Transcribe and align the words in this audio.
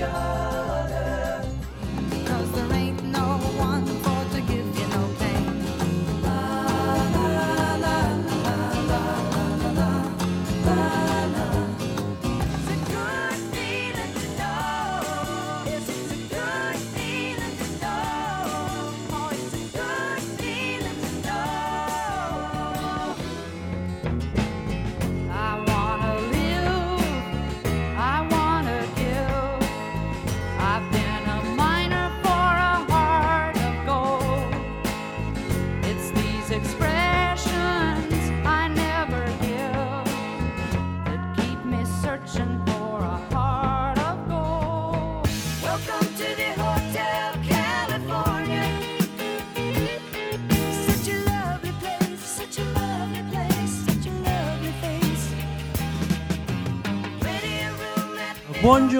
about 0.00 0.43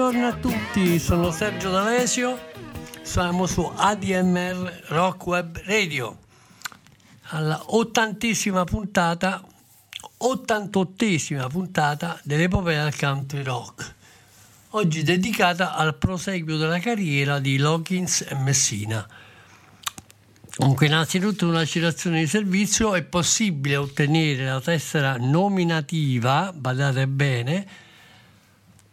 Buongiorno 0.05 0.27
a 0.27 0.39
tutti, 0.39 0.99
sono 0.99 1.31
Sergio 1.31 1.71
D'Alesio, 1.71 2.37
siamo 3.01 3.47
su 3.47 3.63
ADMR 3.63 4.83
Rock 4.89 5.25
Web 5.25 5.61
Radio, 5.65 6.19
alla 7.29 7.59
ottantesima 7.69 8.65
puntata, 8.65 9.43
ottantottesima 10.17 11.47
puntata 11.47 12.19
dell'epopea 12.21 12.83
del 12.83 12.95
country 12.95 13.41
rock, 13.41 13.95
oggi 14.69 15.01
dedicata 15.01 15.73
al 15.73 15.95
proseguio 15.95 16.57
della 16.57 16.77
carriera 16.77 17.39
di 17.39 17.57
Loggins 17.57 18.27
e 18.29 18.35
Messina. 18.35 19.03
Comunque, 20.55 20.85
innanzitutto 20.85 21.47
una 21.47 21.65
citazione 21.65 22.19
di 22.19 22.27
servizio, 22.27 22.93
è 22.93 23.01
possibile 23.01 23.77
ottenere 23.77 24.45
la 24.45 24.61
tessera 24.61 25.17
nominativa, 25.17 26.53
badate 26.53 27.07
bene, 27.07 27.84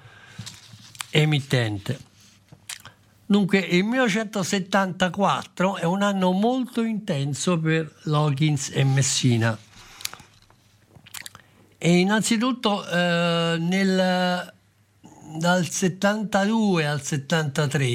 emittente. 1.09 1.97
Dunque, 3.27 3.57
il 3.57 3.83
1974 3.83 5.77
è 5.77 5.85
un 5.85 6.03
anno 6.03 6.31
molto 6.31 6.83
intenso 6.83 7.59
per 7.59 7.91
Loggins 8.03 8.69
e 8.71 8.83
Messina. 8.83 9.57
E 11.77 11.97
innanzitutto 11.97 12.87
eh, 12.87 13.57
nel- 13.59 14.53
dal 15.37 15.67
72 15.67 16.85
al 16.85 17.01
73 17.01 17.85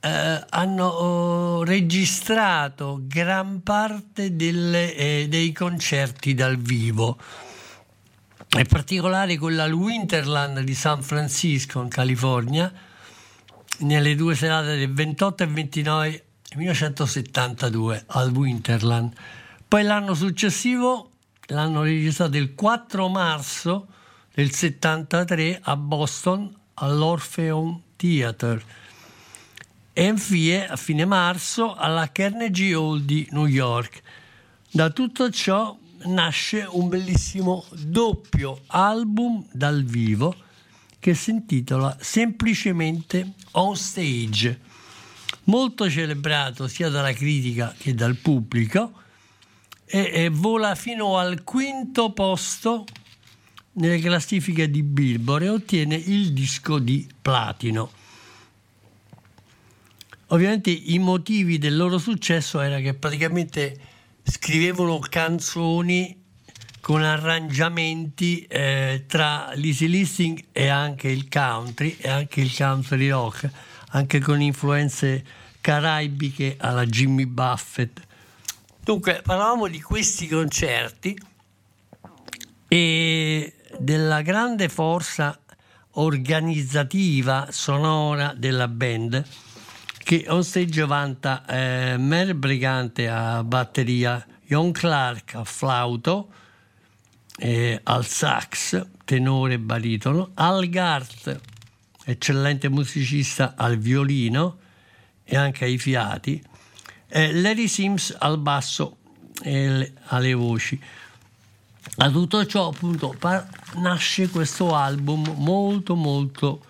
eh, 0.00 0.44
hanno 0.48 0.86
oh, 0.86 1.64
registrato 1.64 3.00
gran 3.04 3.62
parte 3.62 4.34
delle, 4.34 4.94
eh, 4.94 5.26
dei 5.28 5.52
concerti 5.52 6.34
dal 6.34 6.56
vivo 6.56 7.18
in 8.56 8.66
particolare 8.66 9.36
quella 9.36 9.64
al 9.64 9.72
Winterland 9.72 10.60
di 10.60 10.74
San 10.74 11.02
Francisco 11.02 11.82
in 11.82 11.88
California 11.88 12.72
nelle 13.78 14.14
due 14.14 14.34
serate 14.34 14.76
del 14.76 14.92
28 14.92 15.42
e 15.42 15.46
29 15.46 16.24
1972 16.56 18.04
al 18.06 18.30
Winterland. 18.30 19.12
Poi 19.66 19.82
l'anno 19.82 20.14
successivo 20.14 21.10
l'hanno 21.46 21.82
registrato 21.82 22.36
il 22.36 22.54
4 22.54 23.08
marzo 23.08 23.88
del 24.34 24.52
73 24.52 25.60
a 25.62 25.76
Boston 25.76 26.54
all'Orpheum 26.74 27.80
Theatre 27.96 28.62
e 29.92 30.04
infine 30.04 30.68
a 30.68 30.76
fine 30.76 31.04
marzo 31.04 31.74
alla 31.74 32.10
Carnegie 32.12 32.74
Hall 32.74 33.00
di 33.00 33.26
New 33.32 33.46
York. 33.46 34.00
Da 34.70 34.90
tutto 34.90 35.30
ciò 35.30 35.76
nasce 36.04 36.66
un 36.70 36.88
bellissimo 36.88 37.64
doppio 37.72 38.60
album 38.68 39.44
dal 39.50 39.82
vivo 39.82 40.34
che 40.98 41.14
si 41.14 41.30
intitola 41.30 41.96
semplicemente 42.00 43.34
On 43.52 43.76
Stage, 43.76 44.60
molto 45.44 45.88
celebrato 45.88 46.68
sia 46.68 46.88
dalla 46.88 47.12
critica 47.12 47.74
che 47.76 47.94
dal 47.94 48.16
pubblico 48.16 48.92
e, 49.84 50.10
e 50.12 50.28
vola 50.28 50.74
fino 50.74 51.16
al 51.18 51.44
quinto 51.44 52.12
posto 52.12 52.84
nelle 53.72 54.00
classifiche 54.00 54.70
di 54.70 54.82
Billboard 54.82 55.44
e 55.44 55.48
ottiene 55.48 55.94
il 55.94 56.32
disco 56.32 56.78
di 56.78 57.08
platino. 57.20 57.90
Ovviamente 60.30 60.70
i 60.70 60.98
motivi 60.98 61.58
del 61.58 61.76
loro 61.76 61.96
successo 61.96 62.60
era 62.60 62.80
che 62.80 62.92
praticamente 62.92 63.78
scrivevano 64.22 64.98
canzoni 64.98 66.24
con 66.80 67.02
arrangiamenti 67.02 68.42
eh, 68.42 69.04
tra 69.06 69.52
l'easy 69.54 69.86
listening 69.86 70.44
e 70.52 70.68
anche 70.68 71.08
il 71.08 71.28
country 71.28 71.96
e 71.98 72.08
anche 72.08 72.40
il 72.40 72.54
country 72.54 73.08
rock, 73.08 73.50
anche 73.90 74.20
con 74.20 74.40
influenze 74.40 75.24
caraibiche 75.60 76.56
alla 76.58 76.84
Jimmy 76.86 77.26
Buffett. 77.26 78.00
Dunque, 78.80 79.20
parlavamo 79.22 79.68
di 79.68 79.80
questi 79.80 80.28
concerti 80.28 81.18
e 82.68 83.54
della 83.78 84.22
grande 84.22 84.68
forza 84.68 85.38
organizzativa 85.92 87.48
sonora 87.50 88.32
della 88.36 88.68
band 88.68 89.24
che 90.08 90.24
on 90.28 90.42
stage 90.42 90.86
vanta 90.86 91.44
eh, 91.44 91.96
Mel 91.98 92.34
Brigante 92.34 93.10
a 93.10 93.44
batteria, 93.44 94.24
John 94.46 94.72
Clark 94.72 95.34
a 95.34 95.44
flauto, 95.44 96.28
eh, 97.38 97.80
al 97.84 98.04
sax, 98.04 98.84
tenore 99.04 99.54
e 99.54 99.58
baritono, 99.58 100.30
Al 100.34 100.68
Gart, 100.68 101.40
eccellente 102.04 102.68
musicista 102.68 103.54
al 103.56 103.78
violino 103.78 104.58
e 105.24 105.36
anche 105.36 105.64
ai 105.64 105.78
fiati, 105.78 106.42
e 107.06 107.32
Larry 107.32 107.68
Sims 107.68 108.14
al 108.18 108.38
basso 108.38 108.96
e 109.42 109.68
le- 109.68 109.92
alle 110.06 110.34
voci. 110.34 110.80
Da 111.96 112.10
tutto 112.10 112.44
ciò 112.46 112.68
appunto 112.68 113.14
pa- 113.18 113.46
nasce 113.76 114.28
questo 114.28 114.74
album 114.74 115.34
molto 115.36 115.94
molto 115.94 116.64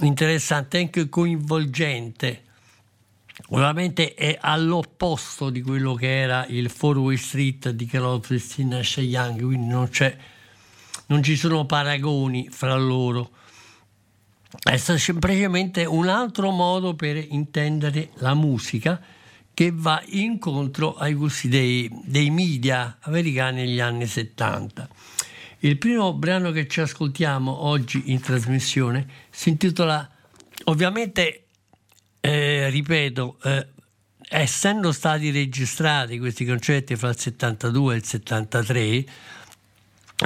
interessante, 0.00 0.78
anche 0.78 1.08
coinvolgente. 1.08 2.44
Ovviamente 3.50 4.12
è 4.12 4.36
all'opposto 4.38 5.48
di 5.48 5.62
quello 5.62 5.94
che 5.94 6.20
era 6.20 6.44
il 6.48 6.68
Four 6.68 6.98
Way 6.98 7.16
Street 7.16 7.70
di 7.70 7.88
Stills 7.88 8.58
Nash 8.58 8.96
Young, 8.98 9.42
quindi 9.42 9.66
non, 9.66 9.88
non 11.06 11.22
ci 11.22 11.34
sono 11.34 11.64
paragoni 11.64 12.48
fra 12.50 12.74
loro. 12.76 13.30
È 14.62 14.76
semplicemente 14.76 15.86
un 15.86 16.08
altro 16.08 16.50
modo 16.50 16.94
per 16.94 17.16
intendere 17.16 18.10
la 18.16 18.34
musica 18.34 19.00
che 19.54 19.70
va 19.74 20.02
incontro 20.08 20.94
ai 20.96 21.14
gusti 21.14 21.48
dei, 21.48 21.90
dei 22.04 22.28
media 22.28 22.98
americani 23.00 23.62
negli 23.62 23.80
anni 23.80 24.06
70. 24.06 24.88
Il 25.60 25.78
primo 25.78 26.12
brano 26.12 26.50
che 26.50 26.68
ci 26.68 26.82
ascoltiamo 26.82 27.64
oggi 27.64 28.12
in 28.12 28.20
trasmissione 28.20 29.06
si 29.30 29.48
intitola, 29.48 30.08
ovviamente, 30.64 31.47
eh, 32.20 32.68
ripeto, 32.70 33.38
eh, 33.44 33.66
essendo 34.28 34.92
stati 34.92 35.30
registrati 35.30 36.18
questi 36.18 36.44
concerti 36.44 36.96
fra 36.96 37.08
il 37.10 37.18
72 37.18 37.94
e 37.94 37.96
il 37.96 38.04
73, 38.04 39.04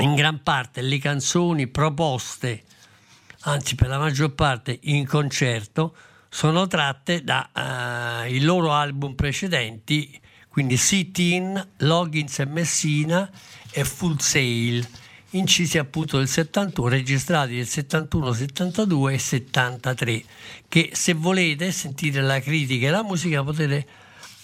in 0.01 0.15
gran 0.15 0.43
parte 0.43 0.81
le 0.81 0.99
canzoni 0.99 1.67
proposte, 1.69 2.65
anzi 3.41 3.75
per 3.75 3.89
la 3.89 3.99
maggior 3.99 4.33
parte 4.33 4.79
in 4.83 5.07
concerto, 5.07 5.95
sono 6.29 6.67
tratte 6.67 7.23
dai 7.23 8.41
loro 8.41 8.73
album 8.73 9.15
precedenti, 9.15 10.19
quindi 10.49 10.77
Sit-In, 10.77 11.69
Logins 11.79 12.39
e 12.39 12.47
Messina 12.47 13.31
e 13.71 13.85
Full 13.85 14.17
Sail, 14.17 14.87
incisi 15.33 15.79
appunto 15.79 16.19
del 16.19 16.29
71, 16.29 16.89
registrati 16.89 17.57
nel 17.57 17.67
71, 17.67 18.33
72 18.33 19.15
e 19.15 19.19
73, 19.19 20.25
che 20.69 20.91
se 20.93 21.13
volete 21.15 21.73
sentire 21.73 22.23
la 22.23 22.41
critica 22.41 22.89
e 22.89 22.91
la 22.91 23.03
musica 23.03 23.43
potete 23.43 23.87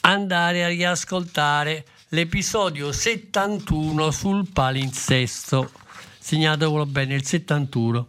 andare 0.01 0.65
a 0.65 0.69
riascoltare 0.69 1.85
l'episodio 2.09 2.93
71 2.93 4.11
sul 4.11 4.49
palinsesto, 4.51 5.71
segnatevelo 6.19 6.87
bene, 6.87 7.15
il 7.15 7.25
71. 7.25 8.09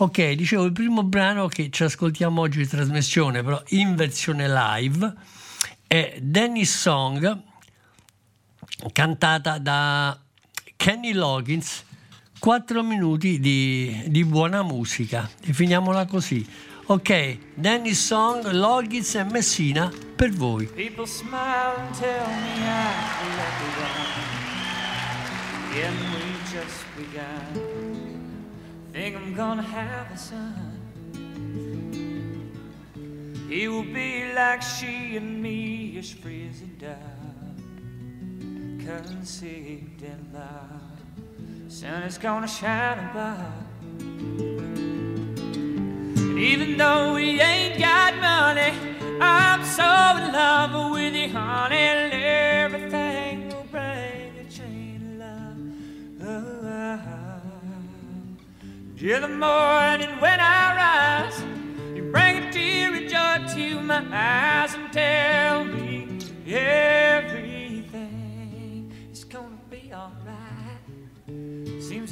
Ok, 0.00 0.30
dicevo 0.32 0.64
il 0.64 0.72
primo 0.72 1.02
brano 1.02 1.48
che 1.48 1.70
ci 1.70 1.82
ascoltiamo 1.82 2.40
oggi 2.40 2.60
in 2.60 2.68
trasmissione, 2.68 3.42
però 3.42 3.60
in 3.68 3.96
versione 3.96 4.48
live, 4.48 5.12
è 5.86 6.18
Dennis 6.20 6.78
Song, 6.78 7.42
cantata 8.92 9.58
da 9.58 10.16
Kenny 10.76 11.12
Loggins, 11.12 11.84
4 12.38 12.82
minuti 12.82 13.40
di, 13.40 14.04
di 14.06 14.24
buona 14.24 14.62
musica. 14.62 15.28
Definiamola 15.44 16.06
così. 16.06 16.46
Ok, 16.86 17.38
Dennis 17.54 18.06
Song, 18.06 18.48
Loggins 18.50 19.14
e 19.16 19.24
Messina 19.24 19.92
per 20.16 20.30
voi. 20.30 20.66
People 20.66 21.04
smile 21.06 21.76
and 21.76 21.94
tell 21.98 22.26
me 22.26 22.64
I'm 22.64 23.36
lucky 23.36 23.68
one. 23.76 24.28
And 25.84 25.96
we 26.14 26.22
just 26.50 26.86
begun. 26.96 27.44
Think 28.92 29.16
I'm 29.16 29.34
gonna 29.34 29.62
have 29.62 30.10
a 30.12 30.16
son. 30.16 30.76
He 33.48 33.66
will 33.66 33.84
be 33.84 34.32
like 34.34 34.62
she 34.62 35.16
and 35.16 35.42
me, 35.42 35.96
as 35.98 36.10
free 36.12 36.48
as 36.48 36.62
a 36.62 36.66
dove, 36.78 36.96
conceived 38.84 40.02
in 40.02 40.32
love. 40.32 40.87
Sun 41.68 42.04
is 42.04 42.16
gonna 42.16 42.48
shine 42.48 42.98
above. 43.10 43.52
And 46.16 46.38
even 46.38 46.78
though 46.78 47.12
we 47.12 47.38
ain't 47.42 47.78
got 47.78 48.16
money, 48.16 48.72
I'm 49.20 49.62
so 49.64 49.84
in 49.84 50.32
love 50.32 50.92
with 50.92 51.14
you, 51.14 51.28
honey. 51.28 51.76
And 51.76 52.12
everything 52.14 53.48
will 53.48 53.66
bring 53.70 54.38
a 54.38 54.44
chain 54.50 55.20
of 55.20 56.22
love. 56.22 57.00
Oh, 57.02 57.40
Till 58.96 59.20
the 59.20 59.28
morning 59.28 60.20
when 60.20 60.40
I 60.40 60.74
rise, 60.74 61.38
you 61.94 62.10
bring 62.10 62.44
a 62.44 62.50
tear 62.50 62.94
of 62.96 63.02
joy 63.10 63.46
to 63.54 63.80
my 63.82 64.02
eyes 64.10 64.72
and 64.74 64.90
tell 64.90 65.64
me 65.64 66.18
everything 66.46 67.47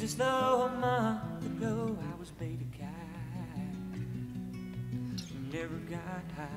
as 0.07 0.15
though 0.15 0.71
a 0.73 0.79
month 0.79 1.45
ago 1.45 1.97
I 2.01 2.17
was 2.17 2.31
paid 2.31 2.61
a 2.61 2.77
guy 2.77 2.87
never 5.51 5.75
got 5.89 6.23
high. 6.33 6.47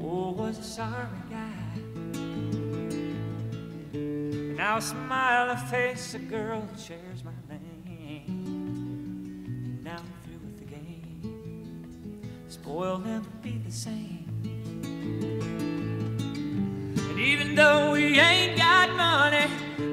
Oh, 0.00 0.30
was 0.30 0.58
a 0.58 0.62
sorry 0.62 1.24
guy. 1.28 1.64
Now 4.56 4.76
I 4.76 4.78
smile 4.78 5.50
and 5.50 5.68
face 5.68 6.14
a 6.14 6.20
girl 6.20 6.60
that 6.70 6.78
shares 6.78 7.24
my 7.24 7.32
name. 7.48 8.24
And 8.28 9.82
now 9.82 9.96
I'm 9.96 10.12
through 10.22 10.38
with 10.46 10.58
the 10.58 10.66
game. 10.66 12.20
Spoil 12.46 12.98
never 12.98 13.28
be 13.42 13.58
the 13.58 13.72
same. 13.72 14.30
And 17.08 17.18
even 17.18 17.56
though 17.56 17.90
we 17.90 18.20
ain't 18.20 18.56
got 18.56 18.94
money, 18.94 19.48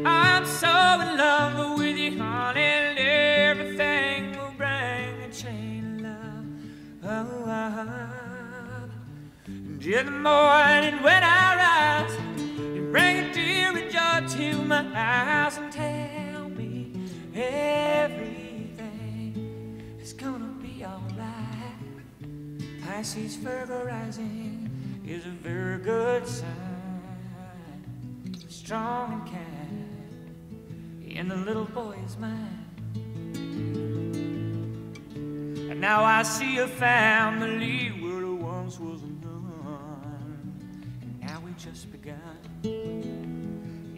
I'm 0.06 0.46
so 0.46 0.68
in 0.68 1.18
love 1.18 1.78
with 1.78 1.98
you, 1.98 2.18
honey. 2.18 2.62
And 2.62 2.98
everything 3.00 4.32
will 4.38 4.54
bring 4.58 5.22
a 5.22 5.30
chain 5.32 6.06
of 6.06 7.04
love. 7.04 7.28
Oh, 7.28 7.46
oh. 7.48 8.22
Till 9.80 10.04
the 10.04 10.12
morning 10.12 11.02
when 11.04 11.24
I 11.24 11.56
rise, 11.56 12.16
you 12.76 12.88
bring 12.92 13.18
a 13.18 13.34
tear 13.34 13.72
of 13.72 13.92
joy 13.92 14.22
to 14.38 14.62
my 14.64 14.86
eyes 14.96 15.58
and 15.58 15.72
tell 15.72 16.50
me 16.50 16.94
everything 17.36 18.54
is 20.00 20.14
gonna 20.14 20.54
be 20.62 20.86
alright. 20.86 21.78
Pisces 22.86 23.36
Virgo 23.36 23.84
rising 23.86 24.70
is 25.06 25.26
a 25.26 25.30
very 25.30 25.80
good 25.80 26.28
sign. 26.28 26.48
Strong 28.50 29.14
and 29.14 29.26
kind 29.26 29.61
in 31.16 31.28
the 31.28 31.36
little 31.36 31.66
boy's 31.66 32.18
mind. 32.18 32.66
And 35.70 35.80
now 35.80 36.04
I 36.04 36.24
see 36.24 36.58
a 36.60 36.68
family 36.68 37.90
where 38.02 38.22
there 38.22 38.34
once 38.34 38.80
was 38.80 39.02
none. 39.02 40.64
And 41.02 41.20
now 41.22 41.42
we 41.46 41.52
just 41.54 41.92
begun. 41.92 42.20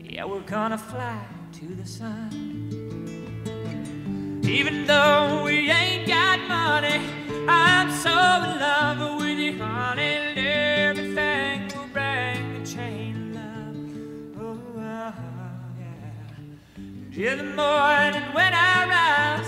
Yeah, 0.04 0.26
we're 0.26 0.42
gonna 0.42 0.78
fly 0.78 1.26
to 1.54 1.66
the 1.76 1.86
sun. 1.86 2.30
Even 4.46 4.86
though 4.86 5.44
we 5.44 5.72
ain't 5.72 6.08
got 6.08 6.40
money, 6.48 7.00
I'm 7.48 7.92
so 7.92 8.12
in 8.12 8.60
love 8.60 9.22
with 9.22 9.40
you, 9.40 9.58
honey. 9.58 10.18
Everything 10.36 11.23
The 17.16 17.44
morning 17.44 18.24
when 18.34 18.54
I 18.56 18.88
rise, 18.90 19.46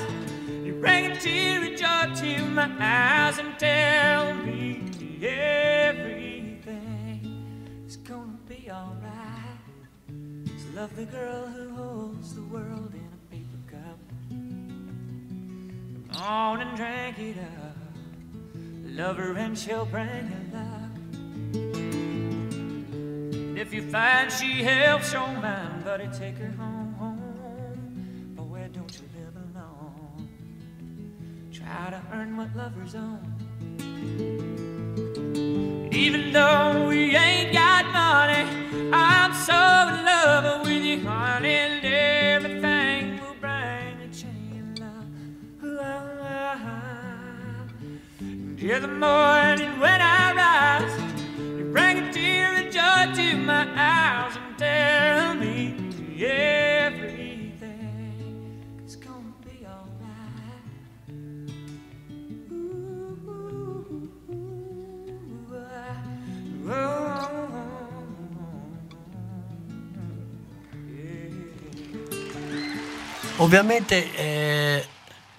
you 0.63 0.73
bring 0.73 1.07
a 1.07 1.19
tear 1.19 1.63
of 1.63 1.71
joy 1.75 2.13
to 2.21 2.45
my 2.45 2.69
eyes 2.79 3.39
and 3.39 3.57
tell 3.57 4.35
me 4.35 4.83
everything 5.23 6.61
is 7.87 7.97
gonna 7.97 8.37
be 8.47 8.69
alright. 8.69 9.65
This 10.07 10.75
lovely 10.75 11.05
girl 11.05 11.47
who 11.47 11.75
holds 11.75 12.35
the 12.35 12.43
world 12.43 12.93
in 12.93 13.09
a 13.11 13.17
paper 13.31 13.57
cup. 13.71 13.97
Come 14.29 16.21
on 16.21 16.61
and 16.61 16.77
drink 16.77 17.17
it 17.17 17.37
up. 17.39 17.77
Love 18.85 19.17
her 19.17 19.33
and 19.33 19.57
she'll 19.57 19.87
bring 19.87 20.07
you 20.07 20.53
luck. 20.53 20.91
And 23.33 23.57
if 23.57 23.73
you 23.73 23.81
find 23.81 24.31
she 24.31 24.61
helps 24.61 25.11
your 25.11 25.27
mind, 25.27 25.83
buddy, 25.83 26.07
take 26.15 26.37
her 26.37 26.51
home. 26.51 26.74
Try 31.75 31.89
to 31.89 32.01
earn 32.13 32.37
what 32.37 32.55
lovers 32.55 32.95
own. 32.95 33.19
Even 35.91 36.31
though 36.31 36.87
we 36.87 37.13
ain't 37.17 37.51
got 37.51 37.91
money, 37.91 38.45
I'm 38.93 39.33
so 39.33 39.53
in 39.53 40.05
love 40.05 40.65
with 40.65 40.83
you, 40.85 41.01
honey, 41.01 41.49
and 41.49 41.83
everything 41.83 43.19
will 43.19 43.35
bring 43.41 43.99
a 43.99 44.07
chain 44.13 44.73
of 44.79 45.63
love. 45.63 46.21
Till 48.57 48.79
the 48.79 48.87
morning 48.87 49.77
when 49.77 49.99
I 50.01 50.33
rise, 50.33 50.95
you 51.57 51.65
bring 51.73 51.97
a 51.97 52.13
tear 52.13 52.65
of 52.65 52.71
joy 52.71 53.13
to 53.15 53.35
my 53.35 53.67
eyes 53.75 54.37
and 54.37 54.57
tell 54.57 54.74
Ovviamente 73.37 74.15
eh, 74.15 74.87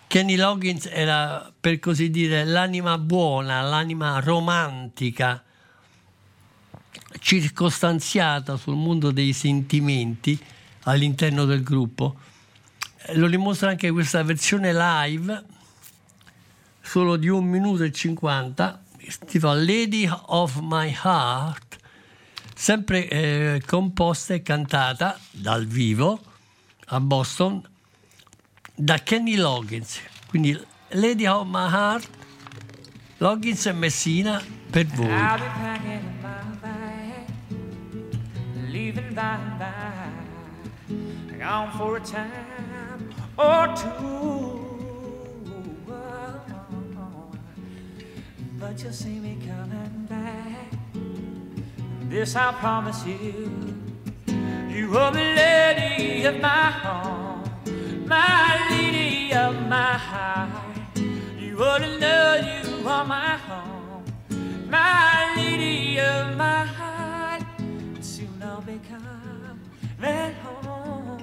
Kenny 0.06 0.36
Loggins 0.36 0.86
era 0.92 1.50
per 1.58 1.78
così 1.78 2.10
dire 2.10 2.44
l'anima 2.44 2.98
buona, 2.98 3.62
l'anima 3.62 4.20
romantica, 4.20 5.42
circostanziata 7.18 8.58
sul 8.58 8.76
mondo 8.76 9.10
dei 9.12 9.32
sentimenti 9.32 10.38
all'interno 10.82 11.46
del 11.46 11.62
gruppo. 11.62 12.16
lo 13.14 13.28
dimostra 13.28 13.70
anche 13.70 13.90
questa 13.90 14.22
versione 14.22 14.74
live, 14.74 15.44
solo 16.82 17.16
di 17.16 17.28
un 17.28 17.46
minuto 17.46 17.82
e 17.82 17.92
50, 17.92 18.82
si 19.26 19.40
Lady 19.40 20.06
of 20.26 20.58
My 20.60 20.94
Heart, 21.02 21.78
sempre 22.54 23.08
eh, 23.08 23.62
composta 23.64 24.34
e 24.34 24.42
cantata 24.42 25.18
dal 25.30 25.64
vivo 25.64 26.20
a 26.88 27.00
Boston 27.00 27.74
da 28.76 28.98
Kenny 28.98 29.36
Loggins. 29.36 30.00
Quindi 30.28 30.58
Lady 30.90 31.26
of 31.26 31.46
My 31.46 31.68
Heart, 31.68 32.08
Loggins 33.18 33.66
e 33.66 33.72
Messina 33.72 34.42
per 34.70 34.86
voi. 34.86 35.06
I'll 35.06 35.38
be 35.38 35.44
packing 35.44 36.20
my 36.20 36.42
bag, 36.60 37.26
leaving 38.70 39.14
by 39.14 39.38
and 39.40 39.58
by, 39.58 39.68
gone 41.38 41.70
for 41.76 41.96
a 41.96 42.00
time 42.00 43.14
or 43.36 43.72
two. 43.74 44.64
But 48.58 48.82
you'll 48.82 48.92
see 48.92 49.20
me 49.20 49.36
coming 49.46 50.06
back. 50.08 50.70
This 52.08 52.34
I 52.34 52.52
promise 52.58 53.04
you. 53.04 53.50
You 54.68 54.96
are 54.98 55.12
the 55.12 55.20
lady 55.20 56.24
of 56.24 56.40
my 56.40 56.70
heart, 56.70 57.35
my 58.06 58.66
lady 58.70 59.32
of 59.32 59.54
my 59.68 59.94
heart. 59.94 60.50
You 61.38 61.62
ought 61.62 61.78
to 61.78 61.98
know 61.98 62.36
you 62.36 62.88
are 62.88 63.04
my 63.04 63.36
home, 63.36 64.04
my 64.68 65.34
lady 65.36 65.98
of 65.98 66.36
my 66.36 66.64
heart. 66.64 67.42
Soon 68.00 68.40
I'll 68.42 68.60
be 68.60 68.80
coming 68.88 70.34
home, 70.34 71.18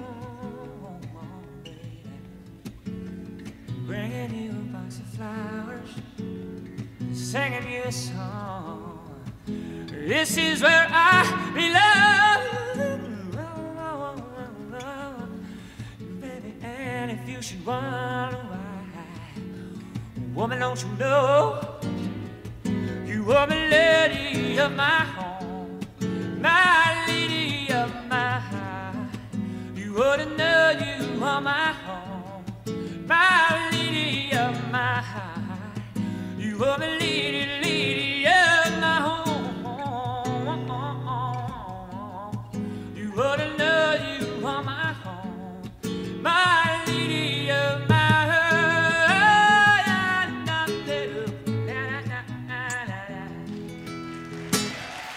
baby. 1.62 2.02
Bringing 3.86 4.34
you 4.34 4.50
a 4.50 4.72
box 4.72 4.98
of 4.98 5.06
flowers, 5.16 5.90
singing 7.12 7.66
you 7.72 7.82
a 7.84 7.92
song. 7.92 9.00
This 9.46 10.36
is 10.36 10.60
where 10.62 10.86
I 10.90 11.24
belong, 11.54 12.93
should 17.44 17.66
woman, 20.34 20.60
don't 20.60 20.82
you 20.82 20.88
know? 20.98 21.60
You 23.04 23.32
are 23.32 23.46
the 23.46 23.54
lady 23.54 24.58
of 24.58 24.72
my 24.72 25.04
home, 25.14 25.33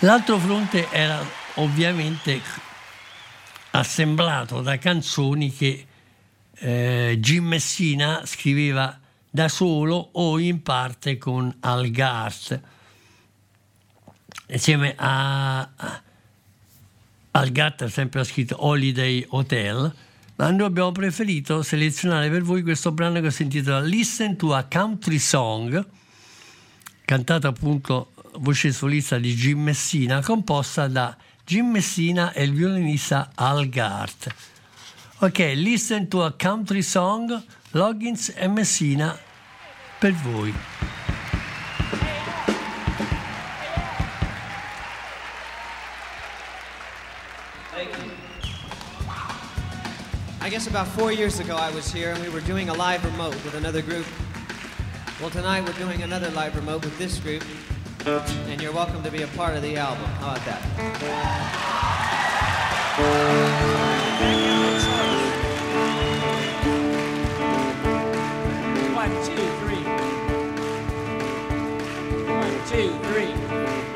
L'altro 0.02 0.38
fronte 0.38 0.92
era 0.92 1.20
ovviamente 1.56 2.40
assemblato 3.72 4.62
da 4.62 4.78
canzoni 4.78 5.52
che 5.52 5.88
eh, 6.54 7.18
Jim 7.20 7.46
Messina 7.46 8.22
scriveva 8.24 8.96
da 9.28 9.48
solo 9.48 10.10
o 10.12 10.38
in 10.38 10.62
parte 10.62 11.18
con 11.18 11.52
Al 11.62 11.90
Gart 11.90 12.62
insieme 14.50 14.94
a, 14.96 15.62
a 15.62 16.02
Al 17.32 17.50
Gart 17.50 17.86
sempre 17.88 18.20
ha 18.20 18.24
scritto 18.24 18.66
Holiday 18.66 19.26
Hotel 19.30 19.96
ma 20.36 20.52
noi 20.52 20.68
abbiamo 20.68 20.92
preferito 20.92 21.64
selezionare 21.64 22.30
per 22.30 22.44
voi 22.44 22.62
questo 22.62 22.92
brano 22.92 23.20
che 23.20 23.32
si 23.32 23.42
intitola 23.42 23.80
Listen 23.82 24.38
to 24.38 24.54
a 24.54 24.64
Country 24.70 25.18
Song 25.18 25.86
cantata 27.04 27.48
appunto 27.48 28.12
voce 28.40 28.72
solista 28.72 29.18
di 29.18 29.34
Jim 29.34 29.62
Messina, 29.62 30.22
composta 30.22 30.88
da 30.88 31.16
Jim 31.46 31.70
Messina 31.70 32.34
e 32.34 32.44
il 32.44 32.54
violinista 32.54 33.32
Al 33.36 33.68
Gart. 33.70 34.34
Ok, 35.20 35.54
listen 35.56 36.08
to 36.08 36.24
a 36.24 36.34
country 36.38 36.82
song, 36.82 37.42
Loggins 37.72 38.34
e 38.36 38.48
Messina 38.48 39.18
per 40.00 40.14
voi. 40.14 40.54
I 50.40 50.50
guess 50.50 50.68
about 50.68 50.88
four 50.88 51.12
years 51.12 51.40
ago 51.40 51.58
I 51.58 51.70
was 51.72 51.92
here 51.92 52.12
and 52.12 52.22
we 52.24 52.30
were 52.30 52.40
doing 52.40 52.70
a 52.70 52.74
live 52.74 53.04
remote 53.04 53.36
with 53.44 53.56
another 53.56 53.82
group. 53.82 54.06
Well, 55.20 55.30
tonight 55.30 55.66
we're 55.66 55.74
doing 55.74 56.04
another 56.04 56.30
live 56.30 56.56
remote 56.56 56.86
with 56.86 56.98
this 56.98 57.20
group, 57.20 57.44
and 58.08 58.62
you're 58.62 58.72
welcome 58.72 59.04
to 59.04 59.12
be 59.12 59.24
a 59.24 59.28
part 59.28 59.58
of 59.58 59.62
the 59.62 59.76
album. 59.76 60.06
How 60.06 60.32
about 60.32 60.46
that? 60.46 60.62
One, 68.96 69.12
two, 69.26 69.36
three. 69.60 69.84
One, 72.34 72.56
two, 72.70 72.98
three. 73.10 73.87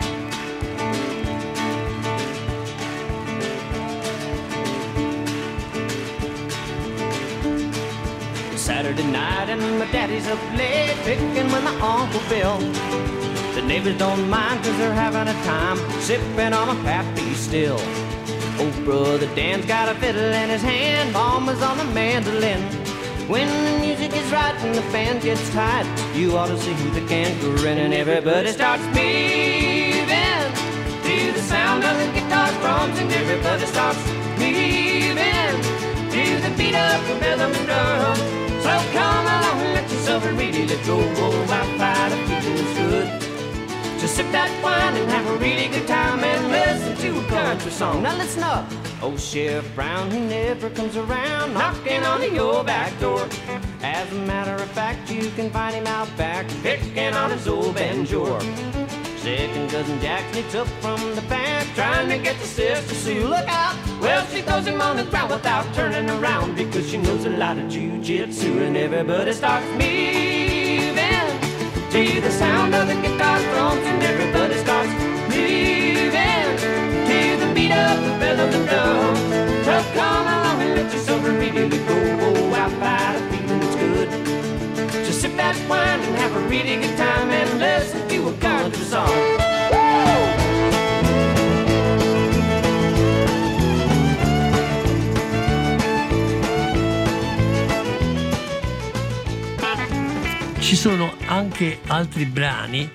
Saturday 8.62 9.04
night 9.04 9.50
and 9.50 9.80
my 9.80 9.92
daddy's 9.92 10.28
up 10.28 10.40
late 10.56 10.96
picking 11.04 11.52
with 11.52 11.64
my 11.64 11.74
Uncle 11.82 12.22
Bill. 12.30 12.60
The 13.56 13.62
neighbors 13.64 13.98
don't 13.98 14.30
mind 14.30 14.64
cause 14.64 14.78
they're 14.78 14.94
having 14.94 15.28
a 15.28 15.34
time 15.46 15.78
sipping 16.00 16.54
on 16.54 16.70
a 16.70 16.84
pappy 16.84 17.34
still. 17.34 17.82
Old 18.60 18.86
brother 18.86 19.26
Dan's 19.34 19.66
got 19.66 19.90
a 19.90 19.96
fiddle 19.96 20.22
in 20.22 20.50
his 20.52 20.62
hand, 20.62 21.12
Mama's 21.12 21.60
on 21.64 21.76
the 21.80 21.86
mandolin. 21.86 22.62
When 23.28 23.48
the 23.66 23.80
music 23.80 24.16
is 24.16 24.32
right 24.32 24.54
and 24.60 24.76
the 24.76 24.82
band 24.94 25.24
gets 25.24 25.50
tight, 25.50 25.88
you 26.14 26.38
ought 26.38 26.50
to 26.50 26.58
see 26.60 26.74
the 26.92 27.02
can 27.08 27.40
grin 27.40 27.80
and 27.80 27.96
everybody 27.96 28.52
starts 28.52 28.86
moving 28.94 30.54
to 31.08 31.32
the 31.34 31.42
sound 31.50 31.84
of 31.84 31.98
the 31.98 32.06
guitar 32.14 32.52
drums 32.62 33.00
and 33.00 33.12
everybody 33.12 33.66
starts 33.66 34.06
moving 34.38 35.56
to 36.14 36.24
the 36.46 36.54
beat 36.56 36.76
of 36.76 37.08
the 37.08 37.16
rhythm 37.26 37.52
and 37.56 37.66
drum. 37.66 38.41
So 38.64 38.74
come 38.94 39.26
along 39.26 39.62
and 39.62 39.74
let 39.74 39.92
yourself 39.92 40.24
really 40.26 40.68
let 40.68 40.86
go. 40.86 40.98
Oh, 41.00 41.44
I 41.50 41.62
find 41.80 42.14
a 42.14 42.20
good. 42.28 43.22
Just 44.00 44.16
sip 44.16 44.32
that 44.32 44.52
wine 44.64 44.96
and 44.96 45.10
have 45.12 45.28
a 45.28 45.38
really 45.38 45.68
good 45.68 45.88
time 45.88 46.24
and 46.24 46.48
listen 46.52 46.96
to 46.98 47.20
a 47.20 47.24
country 47.28 47.72
song. 47.72 48.04
Now 48.04 48.18
listen 48.18 48.44
up. 48.44 48.66
Oh, 49.02 49.18
Sheriff 49.18 49.74
Brown, 49.74 50.12
he 50.12 50.20
never 50.20 50.70
comes 50.70 50.96
around 50.96 51.54
knocking 51.54 52.04
on 52.04 52.22
your 52.36 52.64
back 52.64 53.00
door. 53.00 53.28
As 53.82 54.12
a 54.12 54.16
matter 54.16 54.56
of 54.56 54.70
fact, 54.72 55.12
you 55.12 55.32
can 55.32 55.50
find 55.50 55.76
him 55.76 55.88
out 55.88 56.08
back 56.18 56.48
picking 56.62 57.14
on 57.14 57.32
his 57.32 57.48
old 57.48 57.76
banjo. 57.76 58.38
Second 59.22 59.70
cousin 59.70 60.02
Jack 60.02 60.34
sneaks 60.34 60.56
up 60.56 60.68
from 60.82 61.00
the 61.14 61.22
back, 61.30 61.68
trying 61.76 62.10
to 62.10 62.18
get 62.18 62.40
the 62.40 62.46
sister 62.48 62.96
Sue. 62.96 63.28
Look 63.28 63.48
out! 63.48 63.76
Well, 64.02 64.26
she 64.26 64.42
throws 64.42 64.66
him 64.66 64.82
on 64.82 64.98
the 64.98 65.04
ground 65.04 65.30
without 65.32 65.72
turning 65.76 66.10
around 66.10 66.56
because 66.56 66.90
she 66.90 66.98
knows 66.98 67.26
a 67.26 67.30
lot 67.30 67.60
of 67.60 67.66
jujitsu, 67.66 68.66
and 68.66 68.76
everybody 68.76 69.32
starts 69.34 69.68
moving 69.74 70.98
to 71.92 72.20
the 72.20 72.32
sound 72.32 72.74
of 72.74 72.88
the 72.88 72.96
guitar 72.96 73.38
drums, 73.54 73.86
and 73.86 74.02
everybody 74.02 74.56
starts 74.56 74.92
moving 75.30 76.58
to 77.06 77.38
the 77.46 77.54
beat 77.54 77.72
of 77.72 78.02
the 78.02 78.18
bell 78.18 78.40
of 78.40 78.52
the 78.52 78.58
drum. 78.66 79.16
So 79.66 79.84
come 79.94 80.26
along 80.26 80.62
and 80.64 80.74
let 80.82 80.92
yourself 80.92 81.24
really 81.24 81.70
go. 81.70 81.96
Oh, 82.26 82.54
I 82.56 82.70
find 82.82 83.18
a 83.24 83.31
sip 85.32 85.38
that 85.38 85.56
wine 85.68 86.00
and 86.00 86.16
have 86.18 86.36
a 86.36 86.48
really 86.48 86.76
good 86.78 86.98
time 86.98 87.30
and 87.30 87.60
listen 87.60 88.08
to 88.08 88.30
a 88.30 88.34
country 88.38 88.84
song. 88.84 89.08
Woo! 89.72 90.40
Ci 100.60 100.76
sono 100.76 101.14
anche 101.28 101.80
altri 101.88 102.26
brani 102.26 102.90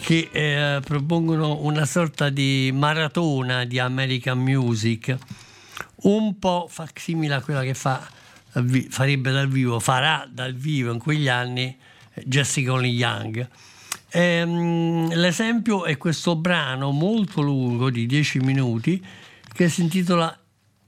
che 0.00 0.28
eh, 0.32 0.80
propongono 0.84 1.62
una 1.62 1.84
sorta 1.84 2.28
di 2.28 2.70
maratona 2.72 3.64
di 3.64 3.78
American 3.78 4.38
Music, 4.38 5.16
un 6.02 6.38
po' 6.38 6.66
facsimile 6.68 7.34
a 7.34 7.40
quella 7.40 7.62
che 7.62 7.74
fa 7.74 8.15
farebbe 8.88 9.30
dal 9.30 9.48
vivo, 9.48 9.78
farà 9.80 10.28
dal 10.30 10.54
vivo 10.54 10.92
in 10.92 10.98
quegli 10.98 11.28
anni 11.28 11.76
eh, 12.14 12.22
Jessica 12.26 12.72
Only 12.72 12.90
Young. 12.90 13.48
Ehm, 14.10 15.12
l'esempio 15.14 15.84
è 15.84 15.96
questo 15.96 16.36
brano 16.36 16.90
molto 16.90 17.42
lungo 17.42 17.90
di 17.90 18.06
10 18.06 18.38
minuti 18.40 19.04
che 19.52 19.68
si 19.68 19.82
intitola 19.82 20.38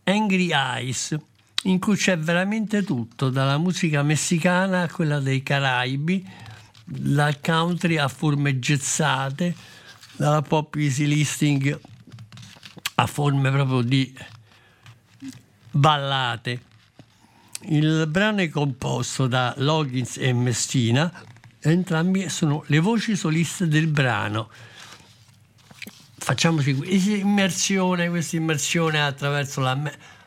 Angry 0.05 0.51
Eyes, 0.53 1.17
in 1.65 1.79
cui 1.79 1.97
c'è 1.97 2.19
veramente 2.19 2.83
tutto, 2.83 3.29
dalla 3.29 3.59
musica 3.59 4.03
messicana 4.03 4.83
a 4.83 4.91
quella 4.91 5.21
dei 5.21 5.43
Caraibi, 5.43 6.27
dal 6.85 7.41
country 7.41 7.97
a 7.97 8.09
forme 8.09 8.59
gezzate, 8.59 9.55
dalla 10.17 10.43
pop 10.43 10.75
easy 10.77 11.07
listening 11.07 11.79
a 12.95 13.07
forme 13.07 13.51
proprio 13.51 13.83
di 13.83 14.15
ballate. 15.71 16.68
Il 17.63 18.07
brano 18.09 18.41
è 18.41 18.49
composto 18.49 19.27
da 19.27 19.53
Loggins 19.59 20.17
e 20.17 20.33
Messina, 20.33 21.13
entrambi 21.61 22.29
sono 22.29 22.63
le 22.67 22.79
voci 22.79 23.17
soliste 23.17 23.67
del 23.67 23.89
brano. 23.89 24.49
Facciamoci 26.17 26.77
immersione, 27.19 28.09
questa 28.09 28.37
immersione 28.37 29.03
attraverso 29.03 29.61
la 29.61 29.77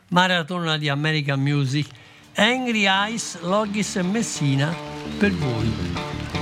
maratona 0.08 0.76
di 0.76 0.88
American 0.88 1.40
Music. 1.40 1.88
Angry 2.34 2.86
Eyes, 2.86 3.40
Loggins 3.40 3.96
e 3.96 4.02
Messina 4.02 4.74
per 5.18 5.32
voi. 5.32 6.41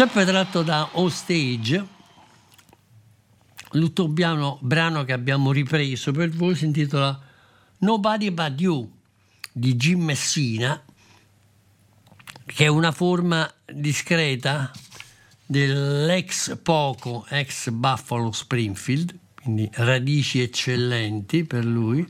Sempre 0.00 0.24
tratto 0.24 0.62
da 0.62 0.88
Stage, 1.10 1.84
l'uttopiano 3.72 4.58
brano 4.62 5.04
che 5.04 5.12
abbiamo 5.12 5.52
ripreso 5.52 6.12
per 6.12 6.30
voi 6.30 6.54
si 6.54 6.64
intitola 6.64 7.18
Nobody 7.78 8.30
But 8.30 8.60
You 8.60 8.90
di 9.52 9.74
Jim 9.74 10.02
Messina, 10.02 10.82
che 12.46 12.64
è 12.64 12.68
una 12.68 12.92
forma 12.92 13.50
discreta 13.72 14.70
dell'ex 15.46 16.56
Poco, 16.62 17.26
ex 17.28 17.70
Buffalo 17.70 18.32
Springfield, 18.32 19.16
quindi 19.42 19.68
radici 19.74 20.40
eccellenti 20.40 21.44
per 21.44 21.64
lui, 21.64 22.06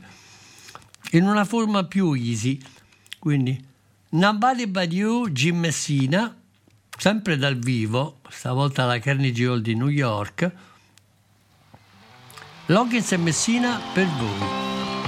in 1.11 1.23
una 1.23 1.45
forma 1.45 1.85
più 1.85 2.13
easy, 2.13 2.59
quindi 3.17 3.69
Nobody 4.09 4.67
But 4.67 4.91
You, 4.93 5.29
Jim 5.29 5.57
Messina, 5.57 6.35
sempre 6.97 7.37
dal 7.37 7.57
vivo, 7.57 8.19
stavolta 8.29 8.83
alla 8.83 8.99
Carnegie 8.99 9.47
Hall 9.47 9.61
di 9.61 9.73
New 9.73 9.87
York, 9.87 10.51
Loggins 12.71 13.11
e 13.11 13.17
Messina 13.17 13.81
per 13.93 14.07
voi. 14.17 15.00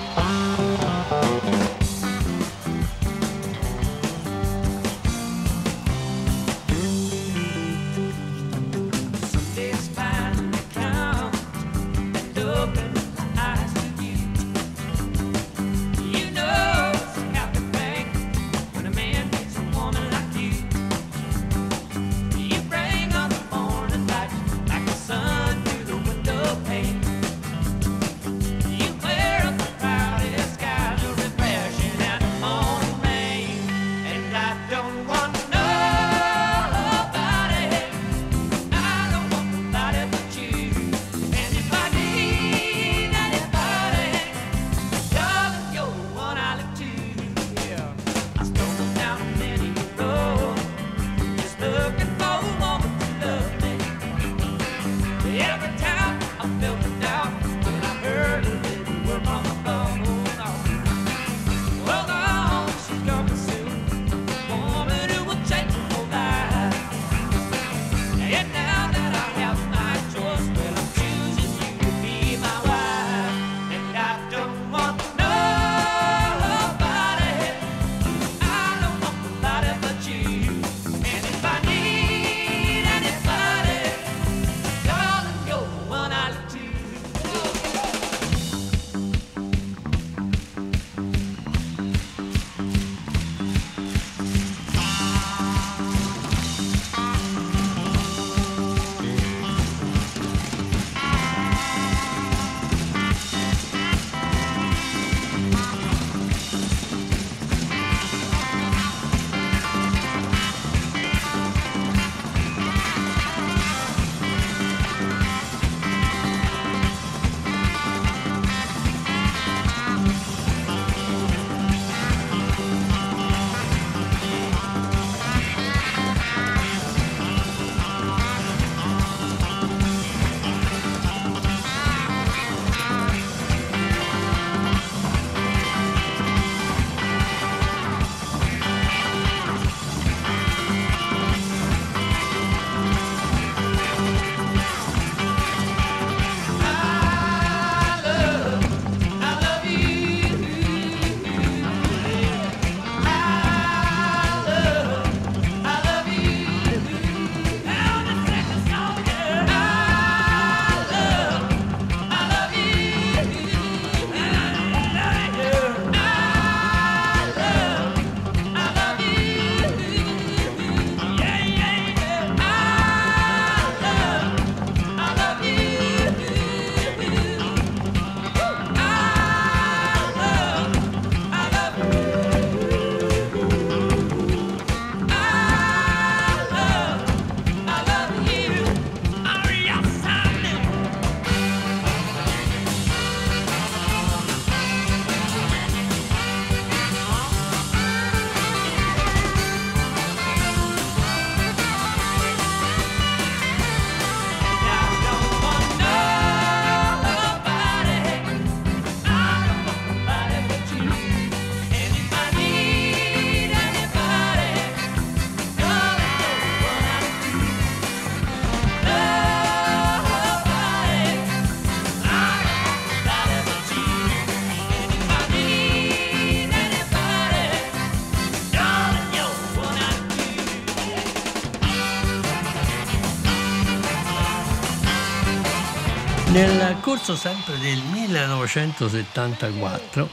Nel 236.93 237.01
corso 237.01 237.19
sempre 237.19 237.57
del 237.57 237.79
1974, 237.79 240.09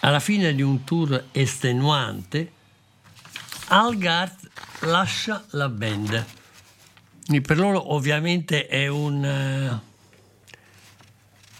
alla 0.00 0.18
fine 0.18 0.52
di 0.56 0.62
un 0.62 0.82
tour 0.82 1.26
estenuante, 1.30 2.50
Al 3.68 3.96
Gart 3.96 4.50
lascia 4.80 5.44
la 5.50 5.68
band. 5.68 6.26
Quindi 7.26 7.46
per 7.46 7.58
loro 7.58 7.94
ovviamente 7.94 8.66
è 8.66 8.88
un... 8.88 9.24
eh, 9.24 9.78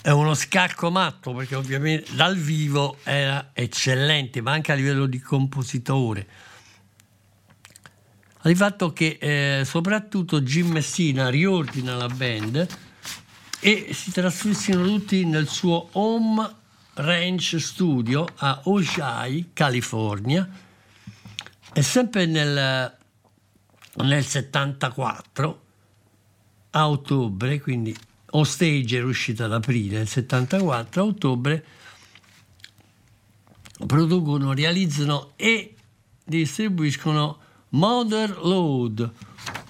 è 0.02 0.10
uno 0.10 0.34
scacco 0.34 0.90
matto 0.90 1.32
perché 1.32 1.54
ovviamente 1.54 2.12
dal 2.16 2.36
vivo 2.36 2.96
era 3.04 3.50
eccellente, 3.52 4.40
ma 4.40 4.50
anche 4.50 4.72
a 4.72 4.74
livello 4.74 5.06
di 5.06 5.20
compositore. 5.20 6.26
Al 8.42 8.56
fatto 8.56 8.92
che 8.94 9.18
eh, 9.20 9.64
soprattutto 9.66 10.40
Jim 10.40 10.70
Messina 10.70 11.28
riordina 11.28 11.94
la 11.94 12.08
band 12.08 12.66
e 13.60 13.90
si 13.92 14.10
trasferiscono 14.12 14.86
tutti 14.86 15.26
nel 15.26 15.46
suo 15.46 15.88
home 15.92 16.50
ranch 16.94 17.56
studio 17.58 18.26
a 18.36 18.62
Ojai, 18.64 19.50
California. 19.52 20.48
E 21.72 21.82
sempre 21.82 22.24
nel, 22.24 22.96
nel 23.96 24.24
74, 24.24 25.62
a 26.70 26.88
ottobre, 26.88 27.60
quindi 27.60 27.94
On 28.30 28.46
Stage 28.46 28.96
era 28.96 29.06
uscita 29.06 29.44
ad 29.44 29.52
aprile 29.52 29.98
del 29.98 30.08
74, 30.08 31.02
a 31.02 31.04
ottobre 31.04 31.64
producono, 33.86 34.54
realizzano 34.54 35.32
e 35.36 35.74
distribuiscono 36.24 37.48
Mother 37.70 38.38
Load, 38.42 39.10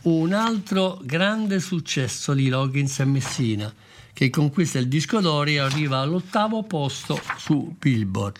un 0.02 0.32
altro 0.32 0.98
grande 1.02 1.60
successo 1.60 2.32
di 2.32 2.48
Loggins 2.48 3.00
e 3.00 3.04
Messina, 3.04 3.70
che 4.14 4.30
conquista 4.30 4.78
il 4.78 4.88
disco 4.88 5.20
d'oro 5.20 5.50
e 5.50 5.58
arriva 5.58 5.98
all'ottavo 5.98 6.62
posto 6.62 7.20
su 7.36 7.76
Billboard. 7.78 8.38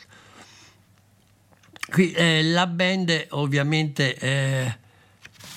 Qui, 1.91 2.13
eh, 2.13 2.43
la 2.43 2.67
band 2.67 3.27
ovviamente, 3.31 4.17
eh, 4.17 4.79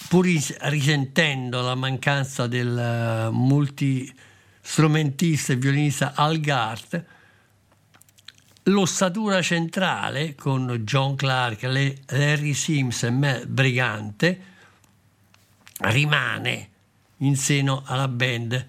pur 0.09 0.25
ris- 0.25 0.57
risentendo 0.63 1.61
la 1.61 1.75
mancanza 1.75 2.47
del 2.47 2.77
eh, 2.77 3.29
multistrumentista 3.31 5.53
e 5.53 5.55
violinista 5.55 6.11
Al 6.13 6.41
Gart, 6.41 7.05
l'ossatura 8.63 9.41
centrale 9.41 10.35
con 10.35 10.83
John 10.85 11.15
Clark, 11.15 11.63
Larry 11.63 12.53
Sims 12.53 13.03
e 13.03 13.09
Mel 13.09 13.47
Brigante 13.47 14.51
rimane 15.79 16.69
in 17.17 17.35
seno 17.35 17.83
alla 17.85 18.07
band 18.07 18.67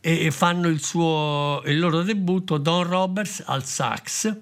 e 0.00 0.30
fanno 0.30 0.68
il, 0.68 0.82
suo, 0.82 1.60
il 1.66 1.78
loro 1.78 2.02
debutto 2.02 2.58
Don 2.58 2.84
Roberts 2.84 3.42
al 3.44 3.64
sax, 3.64 4.34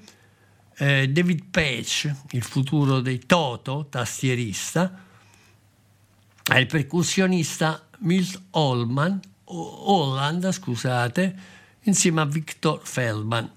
eh, 0.77 1.09
David 1.09 1.45
Page, 1.51 2.15
il 2.33 2.43
futuro 2.43 3.01
dei 3.01 3.25
Toto, 3.27 3.87
tastierista, 3.89 5.03
e 6.53 6.61
il 6.61 6.67
percussionista 6.67 7.89
Milt 8.01 8.41
Holland, 8.51 10.53
scusate, 10.53 11.37
insieme 11.83 12.21
a 12.21 12.27
Victor 12.27 12.81
Feldman. 12.85 13.51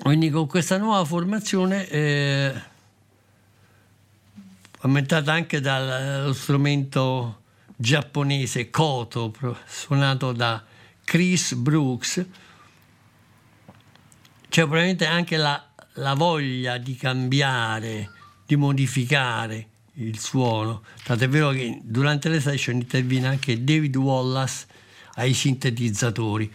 Quindi 0.00 0.30
con 0.30 0.46
questa 0.46 0.78
nuova 0.78 1.04
formazione, 1.04 1.88
eh, 1.88 2.54
aumentata 4.80 5.32
anche 5.32 5.60
dallo 5.60 6.32
strumento 6.32 7.42
giapponese 7.76 8.70
Koto, 8.70 9.34
suonato 9.66 10.32
da 10.32 10.64
Chris 11.04 11.54
Brooks, 11.54 12.26
c'è 14.48 14.62
probabilmente 14.62 15.04
anche 15.04 15.36
la, 15.36 15.68
la 15.94 16.14
voglia 16.14 16.78
di 16.78 16.94
cambiare, 16.96 18.10
di 18.46 18.56
modificare 18.56 19.68
il 19.94 20.18
suono. 20.18 20.82
Tant'è 21.02 21.28
vero 21.28 21.50
che 21.50 21.80
durante 21.82 22.28
le 22.28 22.40
session 22.40 22.76
interviene 22.76 23.26
anche 23.26 23.62
David 23.62 23.96
Wallace 23.96 24.66
ai 25.14 25.34
sintetizzatori. 25.34 26.50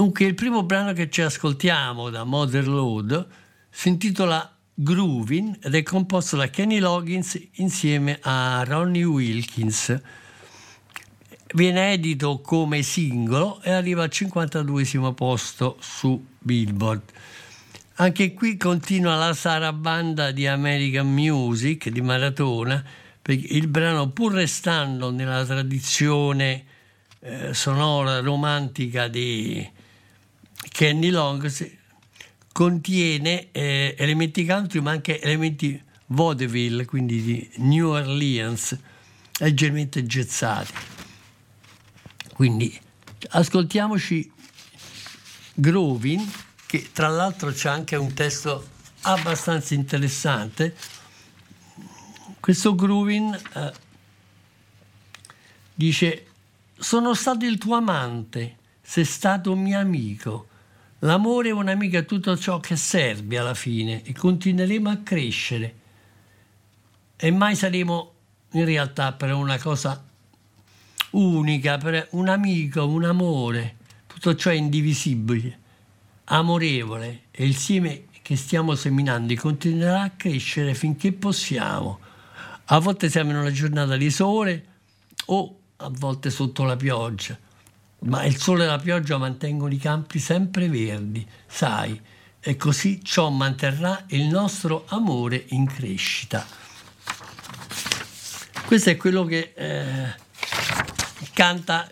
Dunque, 0.00 0.24
il 0.24 0.34
primo 0.34 0.62
brano 0.62 0.94
che 0.94 1.10
ci 1.10 1.20
ascoltiamo 1.20 2.08
da 2.08 2.24
Mother 2.24 2.66
Load 2.66 3.26
si 3.68 3.88
intitola 3.88 4.50
Groovin 4.72 5.58
ed 5.62 5.74
è 5.74 5.82
composto 5.82 6.38
da 6.38 6.48
Kenny 6.48 6.78
Loggins 6.78 7.38
insieme 7.56 8.18
a 8.22 8.64
Ronnie 8.66 9.04
Wilkins. 9.04 10.00
Viene 11.52 11.92
edito 11.92 12.40
come 12.40 12.80
singolo 12.80 13.60
e 13.60 13.72
arriva 13.72 14.04
al 14.04 14.08
52 14.08 15.12
posto 15.12 15.76
su 15.80 16.24
Billboard. 16.38 17.02
Anche 17.96 18.32
qui 18.32 18.56
continua 18.56 19.16
la 19.16 19.34
sarabanda 19.34 20.30
di 20.30 20.46
American 20.46 21.12
Music 21.12 21.90
di 21.90 22.00
Maratona, 22.00 22.82
perché 23.20 23.48
il 23.54 23.68
brano, 23.68 24.08
pur 24.08 24.32
restando 24.32 25.10
nella 25.10 25.44
tradizione 25.44 26.64
eh, 27.20 27.52
sonora 27.52 28.20
romantica 28.20 29.06
di 29.06 29.76
Kenny 30.70 31.10
Loggins, 31.10 31.68
contiene 32.52 33.48
eh, 33.52 33.94
elementi 33.98 34.44
country 34.44 34.80
ma 34.80 34.92
anche 34.92 35.20
elementi 35.20 35.80
vaudeville, 36.06 36.84
quindi 36.84 37.22
di 37.22 37.50
New 37.56 37.88
Orleans, 37.88 38.76
leggermente 39.38 40.04
gezzati. 40.04 40.72
Quindi 42.32 42.78
ascoltiamoci 43.30 44.32
Grovin, 45.54 46.26
che 46.66 46.90
tra 46.92 47.08
l'altro 47.08 47.52
c'è 47.52 47.68
anche 47.68 47.96
un 47.96 48.14
testo 48.14 48.66
abbastanza 49.02 49.74
interessante. 49.74 50.74
Questo 52.38 52.74
Groovin 52.74 53.38
eh, 53.54 53.72
dice: 55.74 56.26
Sono 56.78 57.14
stato 57.14 57.44
il 57.44 57.58
tuo 57.58 57.76
amante, 57.76 58.56
sei 58.80 59.04
stato 59.04 59.54
mio 59.54 59.78
amico. 59.78 60.48
L'amore 61.02 61.48
è 61.48 61.52
un'amica 61.52 62.02
tutto 62.02 62.36
ciò 62.36 62.60
che 62.60 62.76
serve 62.76 63.38
alla 63.38 63.54
fine 63.54 64.02
e 64.02 64.12
continueremo 64.12 64.90
a 64.90 64.98
crescere. 64.98 65.74
E 67.16 67.30
mai 67.30 67.56
saremo 67.56 68.12
in 68.52 68.66
realtà 68.66 69.12
per 69.12 69.32
una 69.32 69.58
cosa 69.58 70.04
unica, 71.10 71.78
per 71.78 72.08
un 72.10 72.28
amico, 72.28 72.86
un 72.86 73.04
amore. 73.04 73.76
Tutto 74.06 74.34
ciò 74.34 74.50
è 74.50 74.54
indivisibile, 74.54 75.58
amorevole 76.24 77.22
e 77.30 77.46
il 77.46 77.56
seme 77.56 78.04
che 78.20 78.36
stiamo 78.36 78.74
seminando 78.74 79.34
continuerà 79.36 80.02
a 80.02 80.10
crescere 80.10 80.74
finché 80.74 81.12
possiamo. 81.12 81.98
A 82.66 82.78
volte 82.78 83.08
siamo 83.08 83.30
in 83.30 83.36
una 83.36 83.50
giornata 83.50 83.96
di 83.96 84.10
sole 84.10 84.66
o 85.26 85.60
a 85.76 85.90
volte 85.90 86.28
sotto 86.28 86.64
la 86.64 86.76
pioggia 86.76 87.38
ma 88.00 88.24
il 88.24 88.36
sole 88.36 88.64
e 88.64 88.66
la 88.66 88.78
pioggia 88.78 89.18
mantengono 89.18 89.72
i 89.72 89.78
campi 89.78 90.18
sempre 90.18 90.68
verdi, 90.68 91.26
sai, 91.46 92.00
e 92.40 92.56
così 92.56 93.04
ciò 93.04 93.30
manterrà 93.30 94.04
il 94.08 94.24
nostro 94.24 94.84
amore 94.88 95.44
in 95.48 95.66
crescita. 95.66 96.46
Questo 98.66 98.90
è 98.90 98.96
quello 98.96 99.24
che 99.24 99.52
eh, 99.54 100.14
canta 101.32 101.88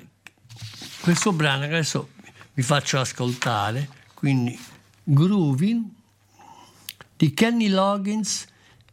questo 1.01 1.33
brano 1.33 1.61
che 1.61 1.69
adesso 1.69 2.11
vi 2.55 2.63
faccio 2.63 2.99
ascoltare, 3.01 3.89
quindi 4.15 4.59
Grooving 5.03 5.85
di 7.17 7.35
Kenny 7.35 7.69
Loggins 7.69 8.47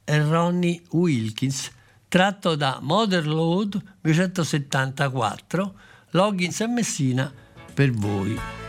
e 0.04 0.22
Ronnie 0.22 0.82
Wilkins, 0.92 1.72
tratto 2.08 2.56
da 2.56 2.80
Mother 2.82 3.28
Load 3.28 3.74
1974, 4.02 5.80
Loggins 6.16 6.62
e 6.62 6.68
Messina 6.68 7.30
per 7.74 7.92
voi. 7.92 8.65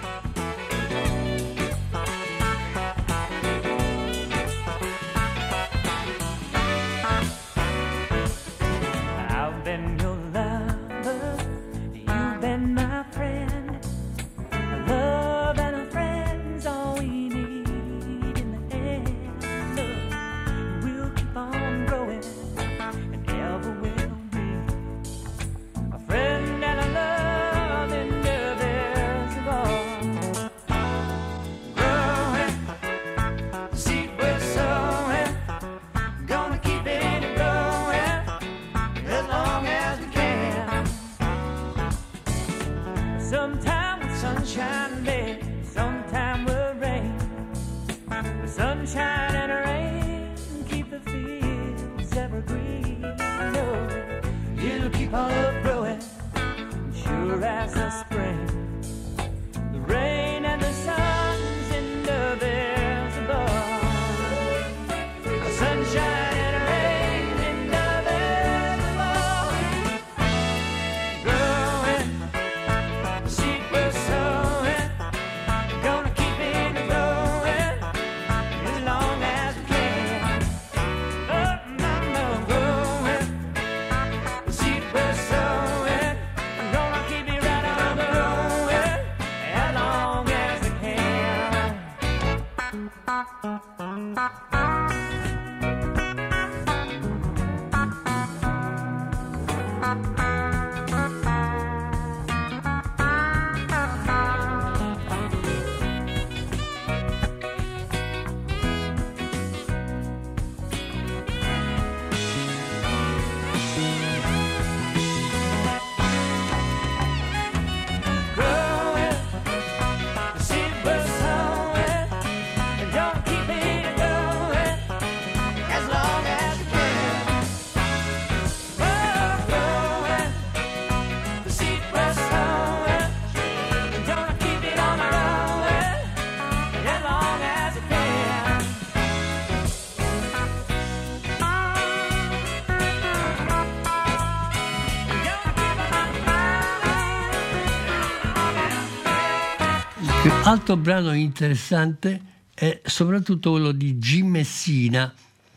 Altro 150.47 150.77
brano 150.77 151.13
interessante 151.13 152.35
è 152.55 152.81
soprattutto 152.85 153.51
quello 153.51 153.73
di 153.73 153.95
Jim 153.97 154.29
Messina, 154.29 155.13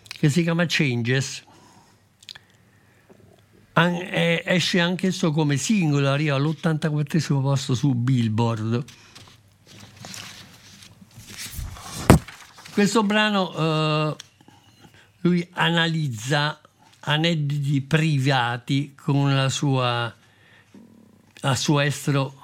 che 0.08 0.30
si 0.30 0.42
chiama 0.42 0.66
Changes. 0.68 1.44
An- 3.74 4.02
è- 4.02 4.44
esce 4.46 4.80
anch'esso 4.80 5.32
come 5.32 5.58
singolo, 5.58 6.10
arriva 6.10 6.36
all'84 6.36 7.40
posto 7.40 7.76
su 7.76 7.94
Billboard. 7.94 8.84
Questo 12.72 13.04
brano 13.04 13.54
eh, 13.56 14.16
lui 15.22 15.48
analizza 15.52 16.62
aneddoti 17.02 17.82
privati 17.82 18.96
con 18.96 19.36
la 19.36 19.50
sua, 19.50 20.14
la 21.42 21.56
suo 21.56 21.80
estro 21.80 22.39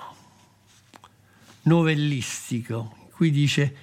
novellistico, 1.66 3.10
cui 3.12 3.30
dice 3.30 3.76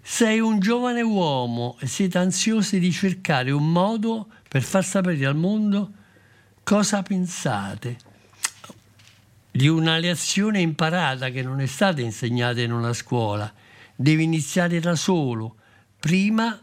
sei 0.00 0.38
un 0.38 0.60
giovane 0.60 1.02
uomo 1.02 1.76
e 1.80 1.86
siete 1.86 2.18
ansiosi 2.18 2.78
di 2.78 2.92
cercare 2.92 3.50
un 3.50 3.72
modo 3.72 4.28
per 4.48 4.62
far 4.62 4.84
sapere 4.84 5.26
al 5.26 5.34
mondo 5.34 5.90
cosa 6.62 7.02
pensate 7.02 7.98
di 9.50 9.68
una 9.68 9.98
lezione 9.98 10.60
imparata 10.60 11.30
che 11.30 11.42
non 11.42 11.60
è 11.60 11.66
stata 11.66 12.02
insegnata 12.02 12.60
in 12.60 12.72
una 12.72 12.92
scuola. 12.92 13.52
Devi 13.96 14.22
iniziare 14.22 14.78
da 14.80 14.94
solo, 14.94 15.56
prima 15.98 16.60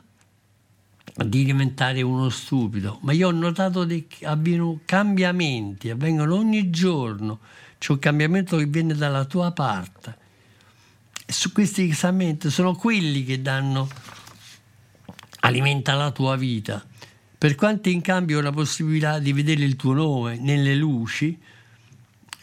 di 1.15 1.43
diventare 1.43 2.01
uno 2.01 2.29
stupido. 2.29 2.99
Ma 3.01 3.11
io 3.11 3.27
ho 3.27 3.31
notato 3.31 3.85
che 3.85 4.25
avvengono 4.25 4.79
cambiamenti, 4.85 5.89
avvengono 5.89 6.35
ogni 6.35 6.69
giorno. 6.69 7.39
C'è 7.77 7.91
un 7.91 7.99
cambiamento 7.99 8.57
che 8.57 8.65
viene 8.67 8.93
dalla 8.93 9.25
tua 9.25 9.51
parte. 9.51 10.17
Su 11.25 11.51
questi 11.51 11.87
cambiamenti 11.87 12.49
sono 12.49 12.75
quelli 12.75 13.23
che 13.23 13.41
danno, 13.41 13.87
alimenta 15.41 15.93
la 15.93 16.11
tua 16.11 16.35
vita. 16.35 16.85
Per 17.37 17.55
quanto 17.55 17.89
in 17.89 18.01
cambio 18.01 18.37
ho 18.37 18.41
la 18.41 18.51
possibilità 18.51 19.19
di 19.19 19.33
vedere 19.33 19.63
il 19.63 19.75
tuo 19.75 19.93
nome 19.93 20.37
nelle 20.37 20.75
luci, 20.75 21.37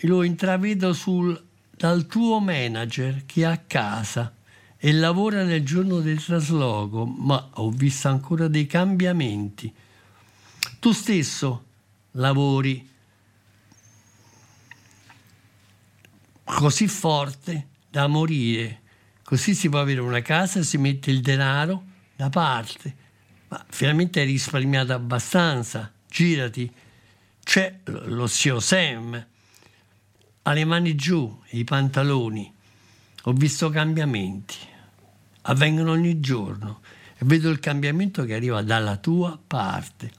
lo 0.00 0.22
intravedo 0.22 0.92
sul, 0.92 1.42
dal 1.70 2.06
tuo 2.06 2.40
manager 2.40 3.24
che 3.26 3.42
è 3.42 3.44
a 3.44 3.58
casa 3.58 4.34
e 4.76 4.92
lavora 4.92 5.44
nel 5.44 5.64
giorno 5.64 6.00
del 6.00 6.22
trasloco, 6.22 7.04
ma 7.04 7.50
ho 7.54 7.70
visto 7.70 8.08
ancora 8.08 8.48
dei 8.48 8.66
cambiamenti. 8.66 9.72
Tu 10.78 10.92
stesso 10.92 11.64
lavori 12.12 12.88
così 16.44 16.88
forte 16.88 17.68
da 17.90 18.06
morire, 18.06 18.80
così 19.22 19.54
si 19.54 19.68
può 19.68 19.80
avere 19.80 20.00
una 20.00 20.22
casa, 20.22 20.62
si 20.62 20.78
mette 20.78 21.10
il 21.10 21.20
denaro 21.20 21.84
da 22.16 22.28
parte, 22.28 22.94
ma 23.48 23.64
finalmente 23.68 24.20
hai 24.20 24.26
risparmiato 24.26 24.92
abbastanza, 24.92 25.92
girati, 26.08 26.72
c'è 27.42 27.80
lo 27.84 28.26
zio 28.26 28.60
Sam, 28.60 29.26
ha 30.42 30.52
le 30.52 30.64
mani 30.64 30.94
giù, 30.94 31.40
i 31.50 31.64
pantaloni, 31.64 32.52
ho 33.24 33.32
visto 33.32 33.68
cambiamenti, 33.70 34.56
avvengono 35.42 35.90
ogni 35.90 36.20
giorno. 36.20 36.80
E 37.22 37.26
vedo 37.26 37.50
il 37.50 37.60
cambiamento 37.60 38.24
che 38.24 38.34
arriva 38.34 38.62
dalla 38.62 38.96
tua 38.96 39.38
parte. 39.46 40.10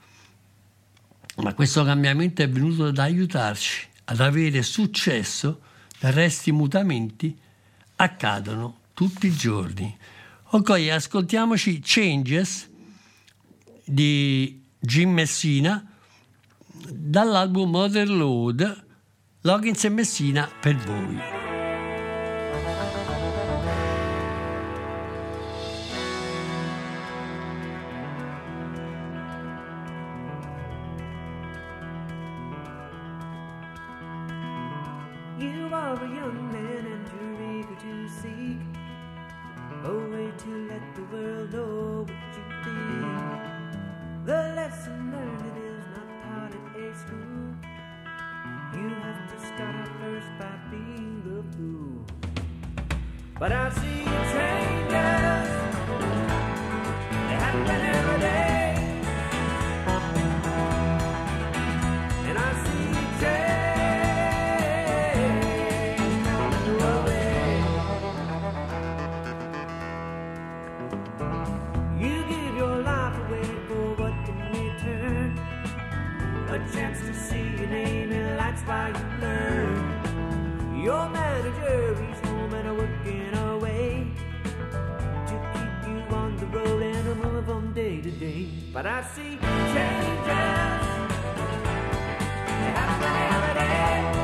Ma 1.37 1.55
questo 1.55 1.83
cambiamento 1.83 2.43
è 2.43 2.49
venuto 2.49 2.85
ad 2.85 2.99
aiutarci 2.99 3.89
ad 4.11 4.19
avere 4.19 4.61
successo, 4.61 5.61
del 5.99 6.11
resto 6.11 6.49
i 6.49 6.53
mutamenti 6.53 7.37
accadono 8.03 8.79
tutti 8.93 9.27
i 9.27 9.31
giorni. 9.31 9.95
Ok, 10.53 10.69
ascoltiamoci 10.91 11.79
Changes 11.83 12.69
di 13.85 14.63
Jim 14.79 15.11
Messina 15.11 15.85
dall'album 16.89 17.69
Motherload, 17.69 18.85
Loggins 19.41 19.83
e 19.83 19.89
Messina 19.89 20.49
per 20.59 20.75
voi. 20.77 21.40
that's 78.61 78.67
why 78.67 78.99
you 78.99 79.21
learn. 79.21 80.83
Your 80.83 81.09
manager, 81.09 81.95
he's 82.01 82.19
home 82.27 82.53
and 82.53 82.77
working 82.77 83.33
away 83.33 84.07
to 85.27 85.33
keep 85.53 85.87
you 85.89 86.15
on 86.15 86.37
the 86.37 86.45
road 86.47 86.81
and 86.81 87.07
a 87.07 87.15
home 87.15 87.45
from 87.45 87.73
day 87.73 88.01
to 88.01 88.11
day. 88.11 88.49
But 88.73 88.85
I 88.85 89.03
see 89.03 89.37
changes 89.37 90.27
happening 92.75 93.15
every 93.33 93.53
day. 93.53 94.20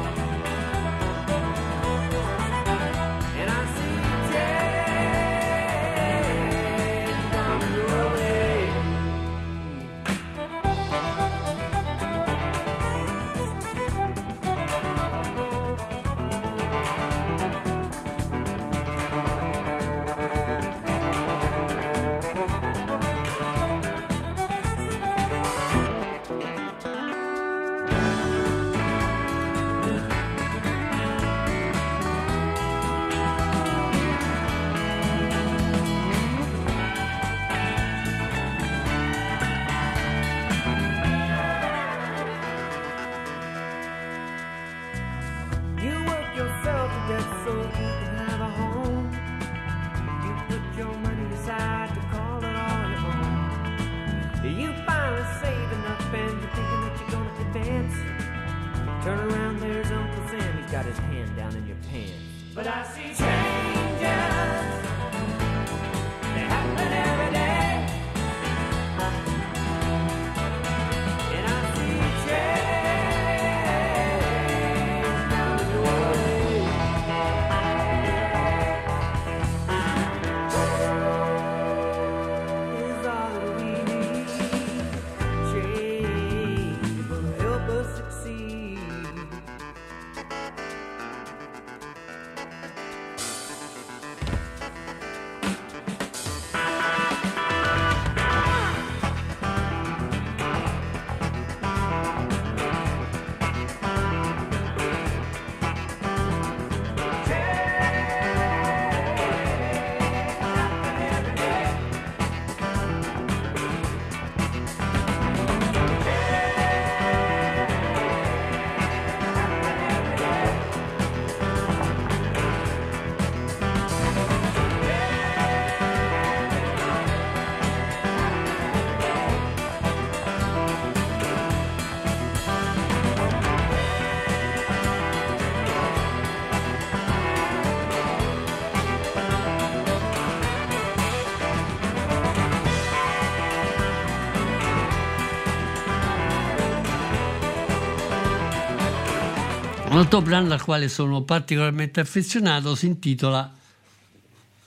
Un 149.97 150.03
altro 150.03 150.21
brano 150.21 150.53
al 150.53 150.61
quale 150.61 150.89
sono 150.89 151.23
particolarmente 151.23 151.99
affezionato 152.01 152.75
si 152.75 152.85
intitola 152.85 153.51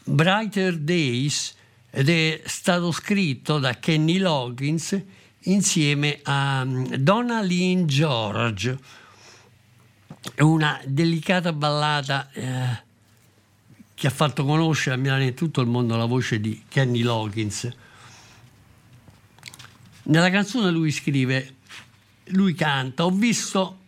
Brighter 0.02 0.76
Days 0.76 1.54
ed 1.88 2.08
è 2.08 2.42
stato 2.46 2.90
scritto 2.90 3.60
da 3.60 3.78
Kenny 3.78 4.18
Loggins 4.18 5.00
insieme 5.42 6.18
a 6.24 6.64
mm, 6.64 6.94
Donna 6.94 7.42
Lynn 7.42 7.86
George. 7.86 8.76
Una 10.38 10.80
delicata 10.84 11.52
ballata 11.52 12.28
eh, 12.32 12.82
che 13.94 14.06
ha 14.08 14.10
fatto 14.10 14.44
conoscere 14.44 14.96
a 14.96 14.98
Milano 14.98 15.22
e 15.22 15.34
tutto 15.34 15.60
il 15.60 15.68
mondo 15.68 15.94
la 15.96 16.06
voce 16.06 16.40
di 16.40 16.64
Kenny 16.66 17.02
Loggins. 17.02 17.68
Nella 20.02 20.30
canzone 20.30 20.72
lui 20.72 20.90
scrive, 20.90 21.54
lui 22.30 22.52
canta, 22.54 23.04
ho 23.04 23.10
visto 23.10 23.79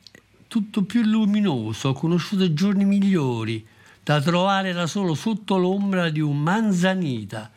tutto 0.52 0.82
più 0.82 1.00
luminoso, 1.00 1.88
ho 1.88 1.92
conosciuto 1.94 2.52
giorni 2.52 2.84
migliori, 2.84 3.66
da 4.02 4.20
trovare 4.20 4.74
da 4.74 4.86
solo 4.86 5.14
sotto 5.14 5.56
l'ombra 5.56 6.10
di 6.10 6.20
un 6.20 6.42
manzanita. 6.42 7.50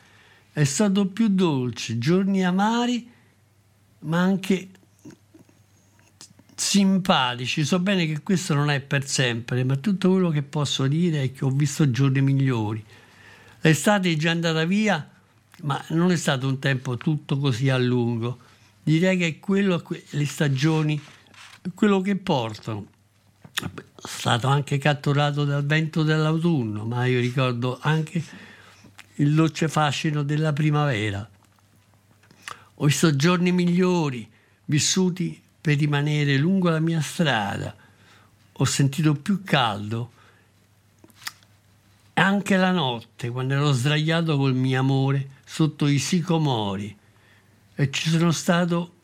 È 0.50 0.64
stato 0.64 1.06
più 1.08 1.28
dolce, 1.28 1.98
giorni 1.98 2.46
amari, 2.46 3.06
ma 4.00 4.22
anche 4.22 4.70
simpatici. 6.56 7.66
So 7.66 7.80
bene 7.80 8.06
che 8.06 8.22
questo 8.22 8.54
non 8.54 8.70
è 8.70 8.80
per 8.80 9.06
sempre, 9.06 9.66
ma 9.66 9.76
tutto 9.76 10.12
quello 10.12 10.30
che 10.30 10.44
posso 10.44 10.88
dire 10.88 11.24
è 11.24 11.34
che 11.34 11.44
ho 11.44 11.50
visto 11.50 11.92
giorni 11.92 12.22
migliori. 12.22 12.82
L'estate 13.60 14.10
è 14.10 14.16
già 14.16 14.32
andata 14.32 14.64
via, 14.64 15.06
ma 15.64 15.84
non 15.90 16.12
è 16.12 16.16
stato 16.16 16.48
un 16.48 16.60
tempo 16.60 16.96
tutto 16.96 17.40
così 17.40 17.68
a 17.68 17.78
lungo. 17.78 18.40
Direi 18.82 19.18
che 19.18 19.38
quello, 19.42 19.84
le 20.12 20.26
stagioni, 20.26 20.98
quello 21.74 22.02
che 22.02 22.16
portano. 22.16 22.88
È 23.54 23.70
stato 23.98 24.48
anche 24.48 24.78
catturato 24.78 25.46
dal 25.46 25.66
vento 25.66 26.04
dell'autunno, 26.04 26.86
ma 26.86 27.06
io 27.06 27.20
ricordo 27.20 27.80
anche 27.82 28.24
il 29.16 29.34
dolce 29.34 29.68
fascino 29.68 30.24
della 30.24 30.54
primavera. 30.54 31.28
Ho 32.76 32.86
visto 32.86 33.16
giorni 33.16 33.52
migliori, 33.52 34.30
vissuti 34.66 35.42
per 35.62 35.78
rimanere 35.78 36.38
lungo 36.38 36.70
la 36.70 36.80
mia 36.80 37.02
strada. 37.02 37.74
Ho 38.52 38.66
sentito 38.66 39.14
più 39.14 39.42
caldo. 39.44 40.12
Anche 42.14 42.58
la 42.58 42.72
notte, 42.72 43.30
quando 43.30 43.54
ero 43.54 43.72
sdraiato 43.72 44.38
col 44.38 44.54
mio 44.54 44.80
amore 44.80 45.30
sotto 45.46 45.88
i 45.88 45.98
sicomori. 45.98 46.96
E 47.76 47.92
ci 47.92 48.10
sono 48.10 48.32
stato 48.32 48.95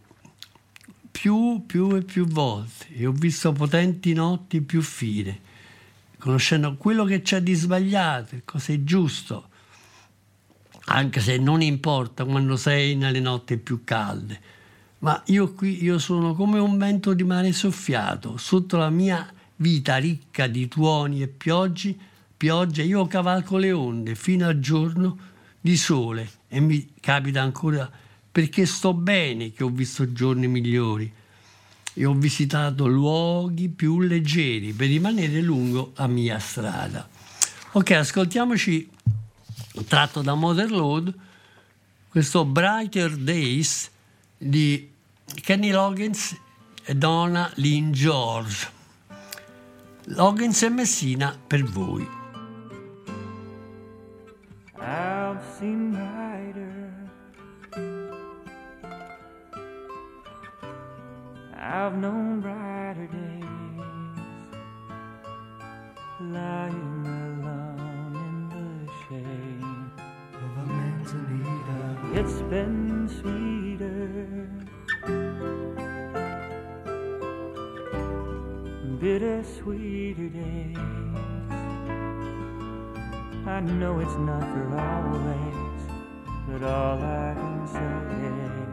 più, 1.12 1.64
più 1.66 1.95
e 1.95 2.01
più 2.01 2.26
volte. 2.26 2.88
E 2.93 3.05
ho 3.05 3.12
visto 3.12 3.51
potenti 3.51 4.14
notti 4.14 4.62
più 4.62 4.82
fine, 4.82 5.39
conoscendo 6.18 6.76
quello 6.78 7.03
che 7.03 7.22
c'è 7.22 7.41
di 7.41 7.53
sbagliato, 7.53 8.38
cosa 8.45 8.74
è 8.74 8.84
giusto 8.84 9.49
anche 10.86 11.20
se 11.20 11.38
non 11.38 11.62
importa 11.62 12.26
quando 12.26 12.55
sei 12.55 12.95
nelle 12.95 13.20
notti 13.20 13.57
più 13.57 13.84
calde. 13.84 14.39
Ma 14.99 15.22
io 15.28 15.53
qui 15.53 15.84
io 15.84 15.97
sono 15.99 16.34
come 16.34 16.59
un 16.59 16.78
vento 16.78 17.14
di 17.14 17.24
mare 17.24 17.51
soffiato, 17.53 18.38
sotto 18.38 18.78
la 18.78 18.89
mia 18.89 19.32
vita 19.57 19.97
ricca 19.97 20.47
di 20.47 20.68
tuoni 20.68 21.22
e 21.22 21.28
pioggi, 21.28 21.99
pioggia, 22.36 22.84
io 22.84 23.05
cavalco 23.07 23.57
le 23.57 23.72
onde 23.72 24.16
fino 24.16 24.47
al 24.47 24.59
giorno 24.59 25.30
di 25.59 25.76
sole 25.78 26.30
e 26.47 26.59
mi 26.59 26.93
capita 26.99 27.41
ancora 27.41 27.89
perché 28.32 28.66
sto 28.66 28.94
bene 28.94 29.52
che 29.52 29.64
ho 29.64 29.70
visto 29.70 30.12
giorni 30.14 30.48
migliori 30.48 31.12
e 31.94 32.06
ho 32.06 32.14
visitato 32.14 32.88
luoghi 32.88 33.68
più 33.68 34.00
leggeri 34.00 34.72
per 34.72 34.88
rimanere 34.88 35.42
lungo 35.42 35.92
la 35.96 36.08
mia 36.08 36.40
strada. 36.40 37.08
Ok, 37.74 37.92
ascoltiamoci 37.92 38.90
tratto 39.88 40.22
da 40.22 40.34
Motherload, 40.34 41.14
questo 42.08 42.46
Brighter 42.46 43.16
Days 43.16 43.90
di 44.38 44.90
Kenny 45.42 45.72
Loggins 45.72 46.38
e 46.84 46.96
Donna 46.96 47.52
Lynn 47.56 47.92
George. 47.92 48.80
Loggins 50.06 50.62
e 50.64 50.70
Messina 50.70 51.38
per 51.48 51.64
voi. 51.64 52.20
I've 54.82 55.40
seen 55.58 56.11
I've 61.74 61.97
known 61.97 62.41
brighter 62.41 63.07
days 63.07 63.45
lying 66.19 67.05
alone 67.07 68.13
in 68.28 68.38
the 68.51 68.91
shade 69.07 69.63
of 70.36 70.51
a 70.57 70.65
manzanita. 70.67 71.82
It's 72.19 72.41
been 72.51 73.07
sweeter, 73.07 74.49
bitter 78.99 79.41
sweeter 79.41 80.28
days. 80.28 80.78
I 83.47 83.61
know 83.61 83.99
it's 84.01 84.17
not 84.17 84.43
for 84.51 84.78
always, 84.78 85.82
but 86.49 86.63
all 86.67 87.01
I 87.01 87.34
can 87.34 87.65
say 87.65 88.28
is. 88.28 88.70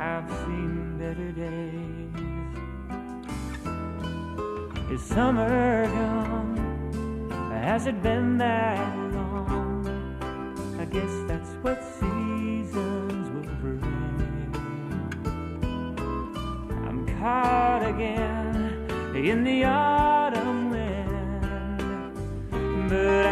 I've 0.00 0.30
seen 0.44 0.96
better 0.96 1.32
days. 1.32 2.14
Is 4.92 5.02
summer 5.02 5.88
gone? 5.88 7.30
Has 7.50 7.88
it 7.88 8.00
been 8.00 8.38
that 8.38 8.96
long? 9.12 9.84
I 10.78 10.84
guess 10.84 11.10
that's 11.26 11.50
what 11.62 11.82
seasons 11.98 13.28
will 13.34 13.50
bring. 13.60 13.82
I'm 16.86 17.04
caught 17.18 17.82
again 17.84 18.86
in 19.16 19.42
the 19.42 19.64
autumn 19.64 20.70
wind, 20.70 21.82
but 22.88 23.27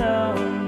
a 0.00 0.61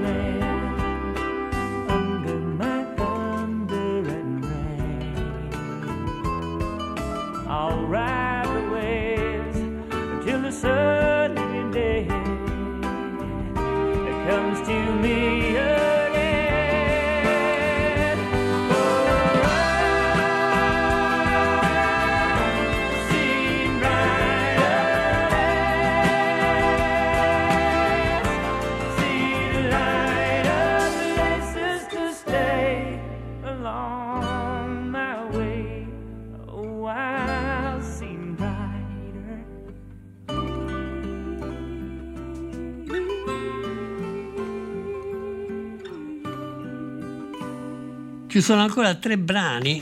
Ci 48.34 48.40
sono 48.40 48.62
ancora 48.62 48.96
tre 48.96 49.16
brani 49.16 49.80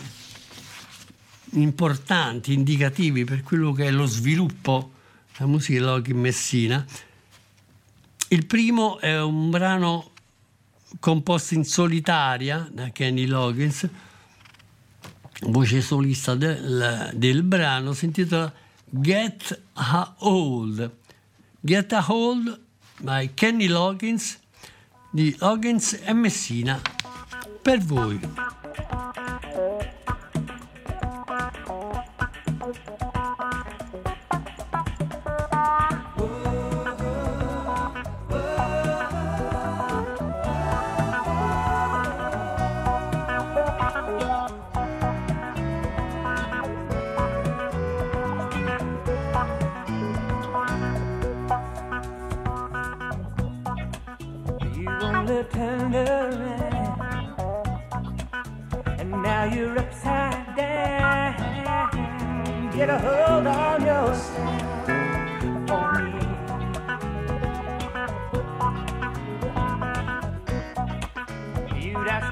importanti, 1.53 2.53
indicativi 2.53 3.25
per 3.25 3.43
quello 3.43 3.73
che 3.73 3.87
è 3.87 3.91
lo 3.91 4.05
sviluppo 4.05 4.93
della 5.33 5.49
musica 5.49 5.79
di 5.79 5.85
Loki 5.87 6.13
Messina. 6.13 6.85
Il 8.29 8.45
primo 8.45 8.99
è 8.99 9.19
un 9.23 9.49
brano 9.49 10.11
composto 11.01 11.55
in 11.55 11.65
solitaria 11.65 12.69
da 12.71 12.91
Kenny 12.91 13.25
Loggins, 13.25 13.89
voce 15.45 15.81
solista 15.81 16.35
del, 16.35 17.11
del 17.15 17.43
brano, 17.45 17.95
si 17.95 18.05
intitola 18.05 18.53
Get 18.85 19.63
a 19.73 20.15
Hold. 20.19 20.91
Get 21.59 21.91
a 21.95 22.05
Hold 22.07 22.61
by 22.99 23.31
Kenny 23.33 23.69
Loggins 23.69 24.39
di 25.11 25.35
Loggins 25.39 26.01
e 26.05 26.13
Messina 26.13 26.79
per 27.63 27.79
voi. 27.81 28.21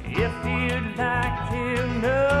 If 0.04 0.34
you'd 0.44 0.96
like 0.96 1.50
to 1.50 1.86
know, 2.00 2.37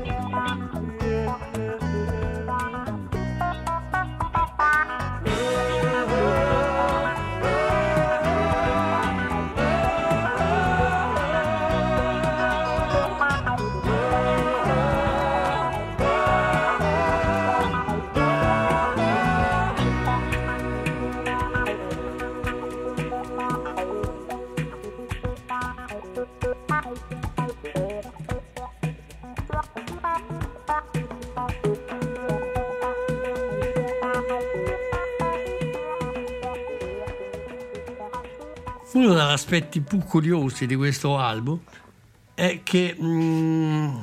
say. 0.03 0.08
Uno 39.09 39.17
degli 39.17 39.33
aspetti 39.33 39.81
più 39.81 40.01
curiosi 40.01 40.67
di 40.67 40.75
questo 40.75 41.17
album 41.17 41.59
è 42.35 42.61
che 42.63 42.95
mm, 43.01 44.03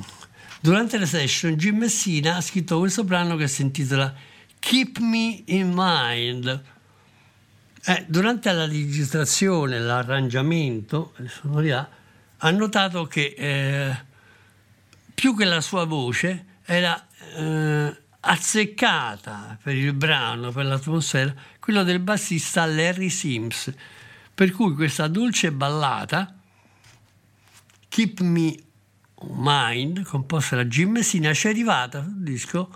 durante 0.58 0.98
le 0.98 1.06
session 1.06 1.54
Jim 1.54 1.76
Messina 1.76 2.34
ha 2.34 2.40
scritto 2.40 2.80
questo 2.80 3.04
brano 3.04 3.36
che 3.36 3.46
si 3.46 3.62
intitola 3.62 4.12
Keep 4.58 4.98
Me 4.98 5.44
in 5.44 5.70
Mind. 5.72 6.62
Eh, 7.84 8.04
durante 8.08 8.50
la 8.50 8.66
registrazione, 8.66 9.78
l'arrangiamento, 9.78 11.12
le 11.18 11.28
sonorità, 11.28 11.88
ha 12.38 12.50
notato 12.50 13.04
che 13.04 13.34
eh, 13.38 13.96
più 15.14 15.36
che 15.36 15.44
la 15.44 15.60
sua 15.60 15.84
voce 15.84 16.46
era 16.64 17.06
eh, 17.36 17.96
azzeccata 18.18 19.56
per 19.62 19.76
il 19.76 19.92
brano, 19.92 20.50
per 20.50 20.64
l'atmosfera, 20.64 21.32
quello 21.60 21.84
del 21.84 22.00
bassista 22.00 22.66
Larry 22.66 23.08
Sims. 23.08 23.72
Per 24.36 24.52
cui 24.52 24.74
questa 24.74 25.08
dolce 25.08 25.50
ballata, 25.50 26.38
Keep 27.88 28.20
Me 28.20 28.54
Mind, 29.22 30.02
composta 30.02 30.56
da 30.56 30.66
Jim 30.66 30.90
Messina, 30.90 31.32
ci 31.32 31.46
è 31.46 31.50
arrivata 31.50 32.02
sul 32.02 32.22
disco, 32.22 32.68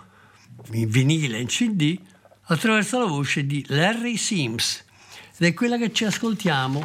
in 0.71 0.89
vinile, 0.89 1.39
in 1.39 1.45
CD, 1.45 1.99
attraverso 2.45 2.97
la 2.97 3.05
voce 3.05 3.45
di 3.45 3.63
Larry 3.67 4.17
Sims. 4.17 4.83
Ed 5.37 5.49
è 5.49 5.53
quella 5.53 5.77
che 5.77 5.93
ci 5.93 6.03
ascoltiamo 6.03 6.81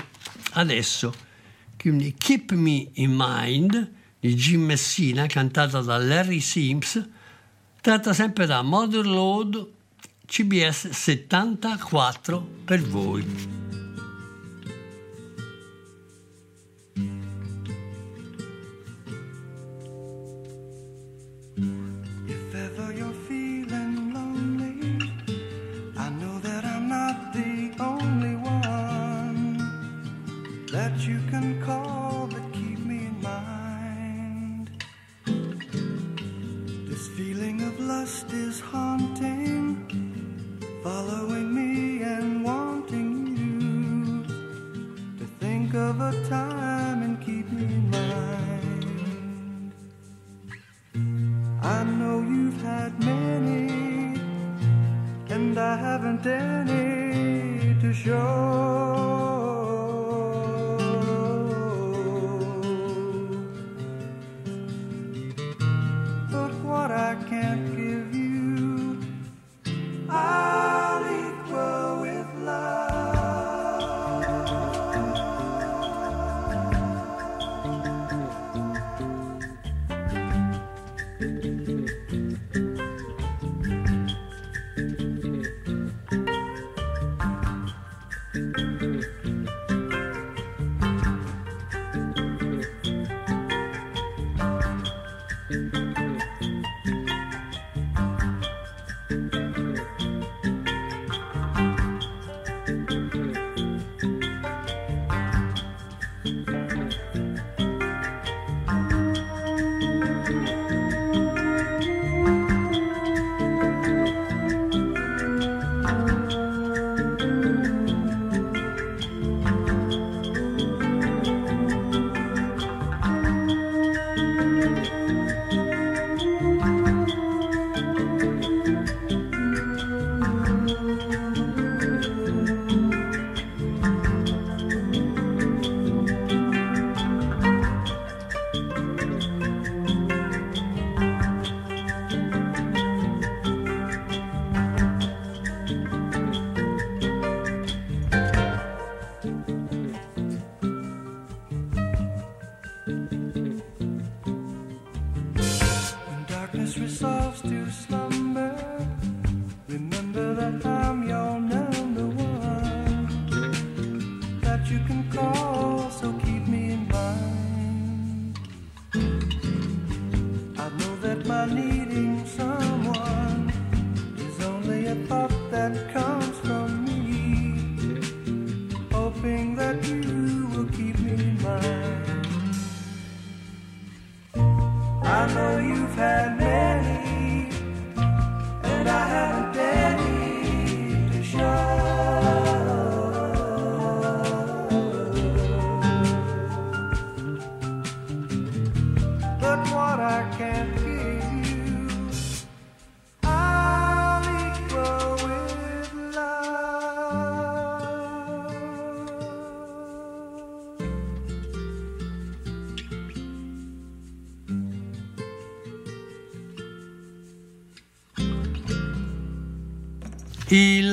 adesso. 0.52 1.14
Quindi 1.78 2.12
Keep 2.12 2.52
Me 2.52 2.90
in 2.96 3.14
Mind 3.16 3.92
di 4.20 4.34
Jim 4.34 4.60
Messina, 4.62 5.24
cantata 5.24 5.80
da 5.80 5.96
Larry 5.96 6.40
Sims, 6.40 7.02
tratta 7.80 8.12
sempre 8.12 8.44
da 8.44 8.60
Mother 8.60 9.06
Load 9.06 9.68
CBS 10.26 10.90
74 10.90 12.46
per 12.66 12.82
voi. 12.82 13.65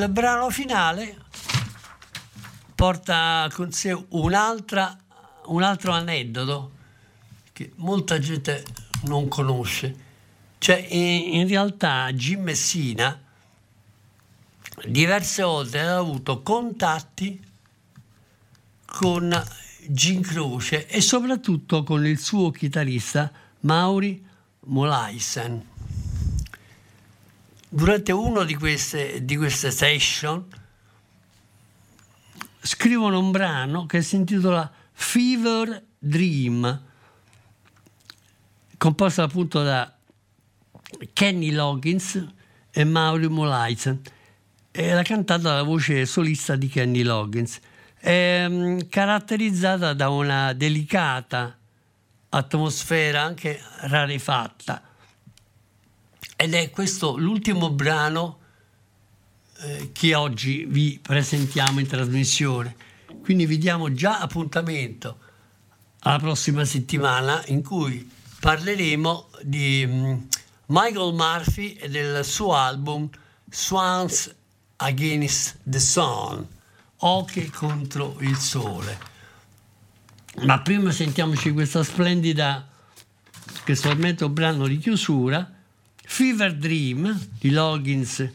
Il 0.03 0.09
brano 0.09 0.49
finale 0.49 1.15
porta 2.75 3.49
con 3.53 3.71
sé 3.71 3.97
un 4.09 4.33
altro 4.33 5.91
aneddoto 5.93 6.71
che 7.53 7.71
molta 7.77 8.19
gente 8.19 8.65
non 9.03 9.29
conosce. 9.29 9.95
Cioè, 10.57 10.75
in, 10.89 11.47
realtà 11.47 12.11
Jim 12.11 12.41
Messina 12.41 13.17
diverse 14.87 15.41
volte 15.41 15.79
aveva 15.79 15.99
avuto 15.99 16.41
contatti 16.41 17.41
con 18.85 19.41
Gin 19.87 20.21
Croce 20.21 20.85
e 20.85 20.99
soprattutto 20.99 21.83
con 21.83 22.05
il 22.05 22.19
suo 22.19 22.51
chitarrista 22.51 23.31
Mauri 23.61 24.21
Molaisen. 24.65 25.71
Durante 27.75 28.11
uno 28.11 28.43
di 28.43 28.53
queste, 28.53 29.25
di 29.25 29.35
queste 29.35 29.71
session 29.71 30.45
scrivono 32.61 33.17
un 33.17 33.31
brano 33.31 33.87
che 33.87 34.03
si 34.03 34.15
intitola 34.15 34.71
Fever 34.91 35.83
Dream, 35.97 36.83
composto 38.77 39.23
appunto 39.23 39.63
da 39.63 39.91
Kenny 41.13 41.49
Loggins 41.49 42.23
e 42.69 42.83
Mauri 42.83 43.27
Molaisen. 43.27 44.01
Era 44.69 45.01
cantata 45.01 45.41
dalla 45.41 45.63
voce 45.63 46.05
solista 46.05 46.55
di 46.55 46.67
Kenny 46.67 47.01
Loggins. 47.01 47.59
Mm, 48.07 48.81
caratterizzata 48.87 49.93
da 49.93 50.09
una 50.09 50.53
delicata 50.53 51.57
atmosfera 52.29 53.23
anche 53.23 53.59
rarefatta. 53.79 54.92
Ed 56.35 56.53
è 56.53 56.69
questo 56.69 57.17
l'ultimo 57.17 57.69
brano 57.71 58.39
eh, 59.59 59.91
che 59.91 60.15
oggi 60.15 60.65
vi 60.67 60.99
presentiamo 61.01 61.79
in 61.79 61.87
trasmissione. 61.87 62.75
Quindi 63.21 63.45
vi 63.45 63.57
diamo 63.57 63.93
già 63.93 64.19
appuntamento 64.19 65.17
alla 65.99 66.19
prossima 66.19 66.65
settimana 66.65 67.41
in 67.47 67.63
cui 67.63 68.09
parleremo 68.39 69.29
di 69.43 69.85
mm, 69.87 70.13
Michael 70.67 71.13
Murphy 71.13 71.73
e 71.73 71.89
del 71.89 72.25
suo 72.25 72.53
album 72.53 73.09
Swans 73.49 74.33
Against 74.77 75.59
the 75.63 75.79
Sun, 75.79 76.45
Oche 76.97 77.49
contro 77.51 78.17
il 78.19 78.35
sole. 78.35 79.11
Ma 80.41 80.59
prima 80.61 80.91
sentiamoci 80.91 81.51
questa 81.51 81.83
splendida, 81.83 82.67
questo 83.63 83.89
almetto 83.89 84.29
brano 84.29 84.67
di 84.67 84.77
chiusura, 84.77 85.49
Fever 86.05 86.55
Dream 86.55 87.27
di 87.39 87.51
Loggins 87.51 88.29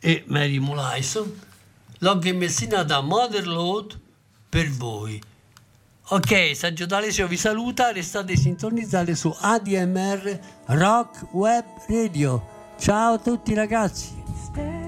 e 0.00 0.24
Mary 0.26 0.58
Molaison, 0.58 1.32
Login 1.98 2.36
Messina 2.36 2.82
da 2.82 3.00
Motherload 3.00 3.98
per 4.48 4.68
voi. 4.70 5.20
Ok, 6.10 6.56
Saggio 6.56 6.86
D'Alessio 6.86 7.26
vi 7.26 7.36
saluta, 7.36 7.92
restate 7.92 8.34
sintonizzati 8.34 9.14
su 9.14 9.34
ADMR 9.38 10.40
Rock 10.66 11.26
Web 11.32 11.64
Radio. 11.88 12.74
Ciao 12.78 13.14
a 13.14 13.18
tutti 13.18 13.52
ragazzi. 13.52 14.87